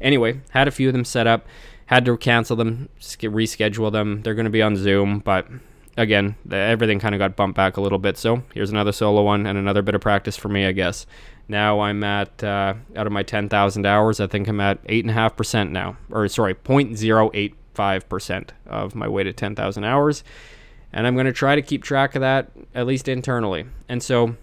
anyway, 0.00 0.40
had 0.50 0.68
a 0.68 0.72
few 0.72 0.88
of 0.88 0.92
them 0.92 1.04
set 1.04 1.26
up. 1.26 1.46
Had 1.86 2.04
to 2.06 2.16
cancel 2.16 2.56
them, 2.56 2.88
reschedule 3.00 3.92
them. 3.92 4.22
They're 4.22 4.34
going 4.34 4.44
to 4.44 4.50
be 4.50 4.62
on 4.62 4.76
Zoom, 4.76 5.18
but 5.18 5.46
again, 5.96 6.36
everything 6.50 6.98
kind 6.98 7.14
of 7.14 7.18
got 7.18 7.36
bumped 7.36 7.56
back 7.56 7.76
a 7.76 7.80
little 7.80 7.98
bit. 7.98 8.16
So 8.16 8.42
here's 8.54 8.70
another 8.70 8.92
solo 8.92 9.22
one 9.22 9.46
and 9.46 9.58
another 9.58 9.82
bit 9.82 9.94
of 9.94 10.00
practice 10.00 10.36
for 10.36 10.48
me, 10.48 10.64
I 10.64 10.72
guess. 10.72 11.06
Now 11.48 11.80
I'm 11.80 12.02
at 12.04 12.42
uh, 12.42 12.74
out 12.96 13.06
of 13.06 13.12
my 13.12 13.22
10,000 13.22 13.84
hours, 13.84 14.20
I 14.20 14.26
think 14.26 14.48
I'm 14.48 14.60
at 14.60 14.78
eight 14.86 15.04
and 15.04 15.10
a 15.10 15.14
half 15.14 15.36
percent 15.36 15.70
now, 15.70 15.96
or 16.10 16.26
sorry, 16.28 16.54
0.08 16.54 17.54
5% 17.74 18.50
of 18.66 18.94
my 18.94 19.08
weighted 19.08 19.36
10,000 19.36 19.84
hours. 19.84 20.24
And 20.92 21.06
I'm 21.06 21.14
going 21.14 21.26
to 21.26 21.32
try 21.32 21.54
to 21.54 21.62
keep 21.62 21.82
track 21.82 22.14
of 22.14 22.20
that, 22.20 22.50
at 22.74 22.86
least 22.86 23.08
internally. 23.08 23.64
And 23.88 24.02
so 24.02 24.36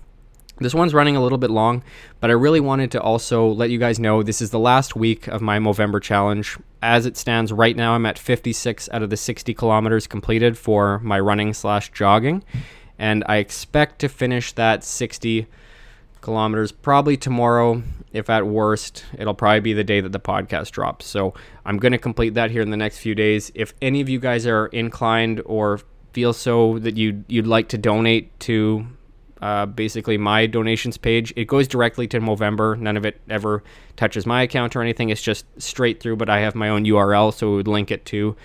this 0.59 0.73
one's 0.73 0.93
running 0.93 1.15
a 1.15 1.23
little 1.23 1.37
bit 1.37 1.51
long, 1.51 1.83
but 2.19 2.29
I 2.29 2.33
really 2.33 2.59
wanted 2.59 2.91
to 2.91 3.01
also 3.01 3.47
let 3.47 3.69
you 3.69 3.79
guys 3.79 3.97
know 3.97 4.23
this 4.23 4.41
is 4.41 4.51
the 4.51 4.59
last 4.59 4.95
week 4.95 5.27
of 5.27 5.41
my 5.41 5.57
Movember 5.57 6.01
challenge. 6.01 6.57
As 6.81 7.05
it 7.05 7.15
stands 7.15 7.53
right 7.53 7.75
now, 7.75 7.93
I'm 7.93 8.05
at 8.05 8.19
56 8.19 8.89
out 8.91 9.01
of 9.01 9.09
the 9.09 9.17
60 9.17 9.53
kilometers 9.53 10.05
completed 10.05 10.57
for 10.57 10.99
my 10.99 11.19
running 11.19 11.53
slash 11.53 11.91
jogging. 11.91 12.43
And 12.97 13.23
I 13.27 13.37
expect 13.37 13.99
to 13.99 14.09
finish 14.09 14.51
that 14.53 14.83
60 14.83 15.47
kilometers. 16.21 16.71
Probably 16.71 17.17
tomorrow, 17.17 17.83
if 18.11 18.29
at 18.29 18.45
worst, 18.47 19.05
it'll 19.17 19.33
probably 19.33 19.59
be 19.59 19.73
the 19.73 19.83
day 19.83 20.01
that 20.01 20.11
the 20.11 20.19
podcast 20.19 20.71
drops. 20.71 21.05
So 21.05 21.33
I'm 21.65 21.77
going 21.77 21.91
to 21.91 21.97
complete 21.97 22.33
that 22.35 22.51
here 22.51 22.61
in 22.61 22.71
the 22.71 22.77
next 22.77 22.99
few 22.99 23.15
days. 23.15 23.51
If 23.55 23.73
any 23.81 24.01
of 24.01 24.09
you 24.09 24.19
guys 24.19 24.45
are 24.45 24.67
inclined 24.67 25.41
or 25.45 25.81
feel 26.13 26.33
so 26.33 26.79
that 26.79 26.97
you 26.97 27.23
you'd 27.27 27.47
like 27.47 27.69
to 27.69 27.77
donate 27.77 28.37
to 28.39 28.85
uh, 29.41 29.65
basically 29.65 30.17
my 30.17 30.45
donations 30.45 30.97
page. 30.97 31.33
It 31.35 31.45
goes 31.45 31.67
directly 31.67 32.07
to 32.07 32.19
Movember. 32.19 32.77
None 32.77 32.97
of 32.97 33.05
it 33.05 33.21
ever 33.29 33.63
touches 33.95 34.25
my 34.25 34.41
account 34.41 34.75
or 34.75 34.81
anything. 34.81 35.09
It's 35.09 35.21
just 35.21 35.45
straight 35.57 36.01
through, 36.01 36.17
but 36.17 36.29
I 36.29 36.39
have 36.41 36.55
my 36.55 36.69
own 36.69 36.83
URL, 36.83 37.33
so 37.33 37.53
it 37.53 37.55
would 37.55 37.67
link 37.67 37.91
it 37.91 38.05
to 38.07 38.35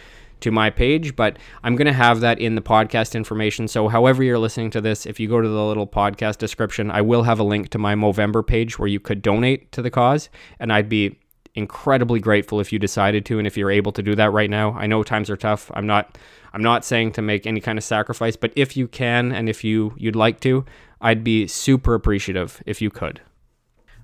to 0.44 0.50
my 0.50 0.70
page. 0.70 1.16
But 1.16 1.38
I'm 1.62 1.76
going 1.76 1.86
to 1.86 1.92
have 1.92 2.20
that 2.20 2.38
in 2.38 2.54
the 2.54 2.62
podcast 2.62 3.14
information. 3.14 3.68
So, 3.68 3.88
however 3.88 4.22
you're 4.22 4.38
listening 4.38 4.70
to 4.70 4.80
this, 4.80 5.04
if 5.04 5.18
you 5.18 5.28
go 5.28 5.40
to 5.40 5.48
the 5.48 5.64
little 5.64 5.86
podcast 5.86 6.38
description, 6.38 6.90
I 6.90 7.00
will 7.02 7.24
have 7.24 7.40
a 7.40 7.44
link 7.44 7.68
to 7.70 7.78
my 7.78 7.94
Movember 7.94 8.46
page 8.46 8.78
where 8.78 8.88
you 8.88 9.00
could 9.00 9.20
donate 9.20 9.72
to 9.72 9.82
the 9.82 9.90
cause, 9.90 10.30
and 10.58 10.72
I'd 10.72 10.88
be 10.88 11.18
incredibly 11.54 12.20
grateful 12.20 12.60
if 12.60 12.72
you 12.72 12.78
decided 12.78 13.24
to 13.26 13.38
and 13.38 13.46
if 13.46 13.56
you're 13.56 13.70
able 13.70 13.92
to 13.92 14.02
do 14.02 14.14
that 14.16 14.32
right 14.32 14.50
now. 14.50 14.72
I 14.72 14.86
know 14.86 15.02
times 15.02 15.30
are 15.30 15.36
tough. 15.36 15.70
I'm 15.74 15.86
not 15.86 16.18
I'm 16.52 16.62
not 16.62 16.84
saying 16.84 17.12
to 17.12 17.22
make 17.22 17.46
any 17.46 17.60
kind 17.60 17.78
of 17.78 17.84
sacrifice, 17.84 18.36
but 18.36 18.52
if 18.56 18.76
you 18.76 18.88
can 18.88 19.32
and 19.32 19.48
if 19.48 19.64
you 19.64 19.94
you'd 19.96 20.16
like 20.16 20.40
to, 20.40 20.64
I'd 21.00 21.24
be 21.24 21.46
super 21.46 21.94
appreciative 21.94 22.62
if 22.66 22.82
you 22.82 22.90
could. 22.90 23.20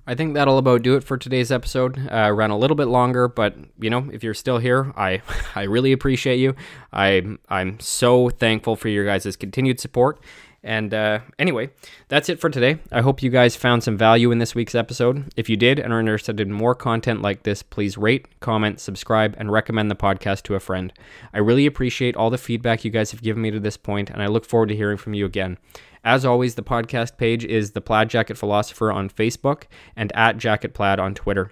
I 0.07 0.15
think 0.15 0.33
that'll 0.33 0.57
about 0.57 0.81
do 0.81 0.95
it 0.95 1.03
for 1.03 1.17
today's 1.17 1.51
episode. 1.51 2.09
Uh, 2.11 2.31
ran 2.31 2.49
a 2.49 2.57
little 2.57 2.75
bit 2.75 2.87
longer, 2.87 3.27
but 3.27 3.55
you 3.79 3.89
know, 3.89 4.09
if 4.11 4.23
you're 4.23 4.33
still 4.33 4.57
here, 4.57 4.91
I 4.97 5.21
I 5.55 5.63
really 5.63 5.91
appreciate 5.91 6.39
you. 6.39 6.55
I 6.91 7.37
I'm 7.49 7.79
so 7.79 8.29
thankful 8.29 8.75
for 8.75 8.89
your 8.89 9.05
guys' 9.05 9.35
continued 9.35 9.79
support. 9.79 10.19
And 10.63 10.93
uh, 10.93 11.19
anyway, 11.39 11.71
that's 12.07 12.29
it 12.29 12.39
for 12.39 12.49
today. 12.49 12.77
I 12.91 13.01
hope 13.01 13.23
you 13.23 13.31
guys 13.31 13.55
found 13.55 13.83
some 13.83 13.97
value 13.97 14.31
in 14.31 14.37
this 14.37 14.53
week's 14.53 14.75
episode. 14.75 15.31
If 15.35 15.49
you 15.49 15.57
did 15.57 15.79
and 15.79 15.91
are 15.91 15.99
interested 15.99 16.39
in 16.39 16.53
more 16.53 16.75
content 16.75 17.21
like 17.21 17.43
this, 17.43 17.63
please 17.63 17.97
rate, 17.97 18.27
comment, 18.41 18.79
subscribe, 18.79 19.33
and 19.39 19.51
recommend 19.51 19.89
the 19.89 19.95
podcast 19.95 20.43
to 20.43 20.55
a 20.55 20.59
friend. 20.59 20.93
I 21.33 21.39
really 21.39 21.65
appreciate 21.65 22.15
all 22.15 22.29
the 22.29 22.37
feedback 22.37 22.85
you 22.85 22.91
guys 22.91 23.09
have 23.09 23.23
given 23.23 23.41
me 23.41 23.49
to 23.49 23.59
this 23.59 23.77
point, 23.77 24.11
and 24.11 24.21
I 24.21 24.27
look 24.27 24.45
forward 24.45 24.69
to 24.69 24.75
hearing 24.75 24.97
from 24.97 25.15
you 25.15 25.25
again. 25.25 25.57
As 26.03 26.25
always, 26.25 26.55
the 26.55 26.63
podcast 26.63 27.17
page 27.17 27.45
is 27.45 27.71
the 27.71 27.81
Plaid 27.81 28.09
Jacket 28.09 28.37
Philosopher 28.37 28.91
on 28.91 29.09
Facebook 29.09 29.63
and 29.95 30.11
at 30.15 30.37
Jacket 30.37 30.73
Plaid 30.73 30.99
on 30.99 31.13
Twitter. 31.13 31.51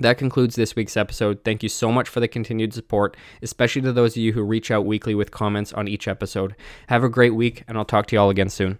That 0.00 0.18
concludes 0.18 0.56
this 0.56 0.74
week's 0.74 0.96
episode. 0.96 1.44
Thank 1.44 1.62
you 1.62 1.68
so 1.68 1.92
much 1.92 2.08
for 2.08 2.20
the 2.20 2.28
continued 2.28 2.72
support, 2.72 3.16
especially 3.42 3.82
to 3.82 3.92
those 3.92 4.12
of 4.12 4.22
you 4.22 4.32
who 4.32 4.42
reach 4.42 4.70
out 4.70 4.86
weekly 4.86 5.14
with 5.14 5.30
comments 5.30 5.72
on 5.72 5.88
each 5.88 6.08
episode. 6.08 6.54
Have 6.88 7.04
a 7.04 7.08
great 7.08 7.34
week, 7.34 7.64
and 7.68 7.78
I'll 7.78 7.84
talk 7.84 8.06
to 8.06 8.16
you 8.16 8.20
all 8.20 8.30
again 8.30 8.48
soon. 8.48 8.78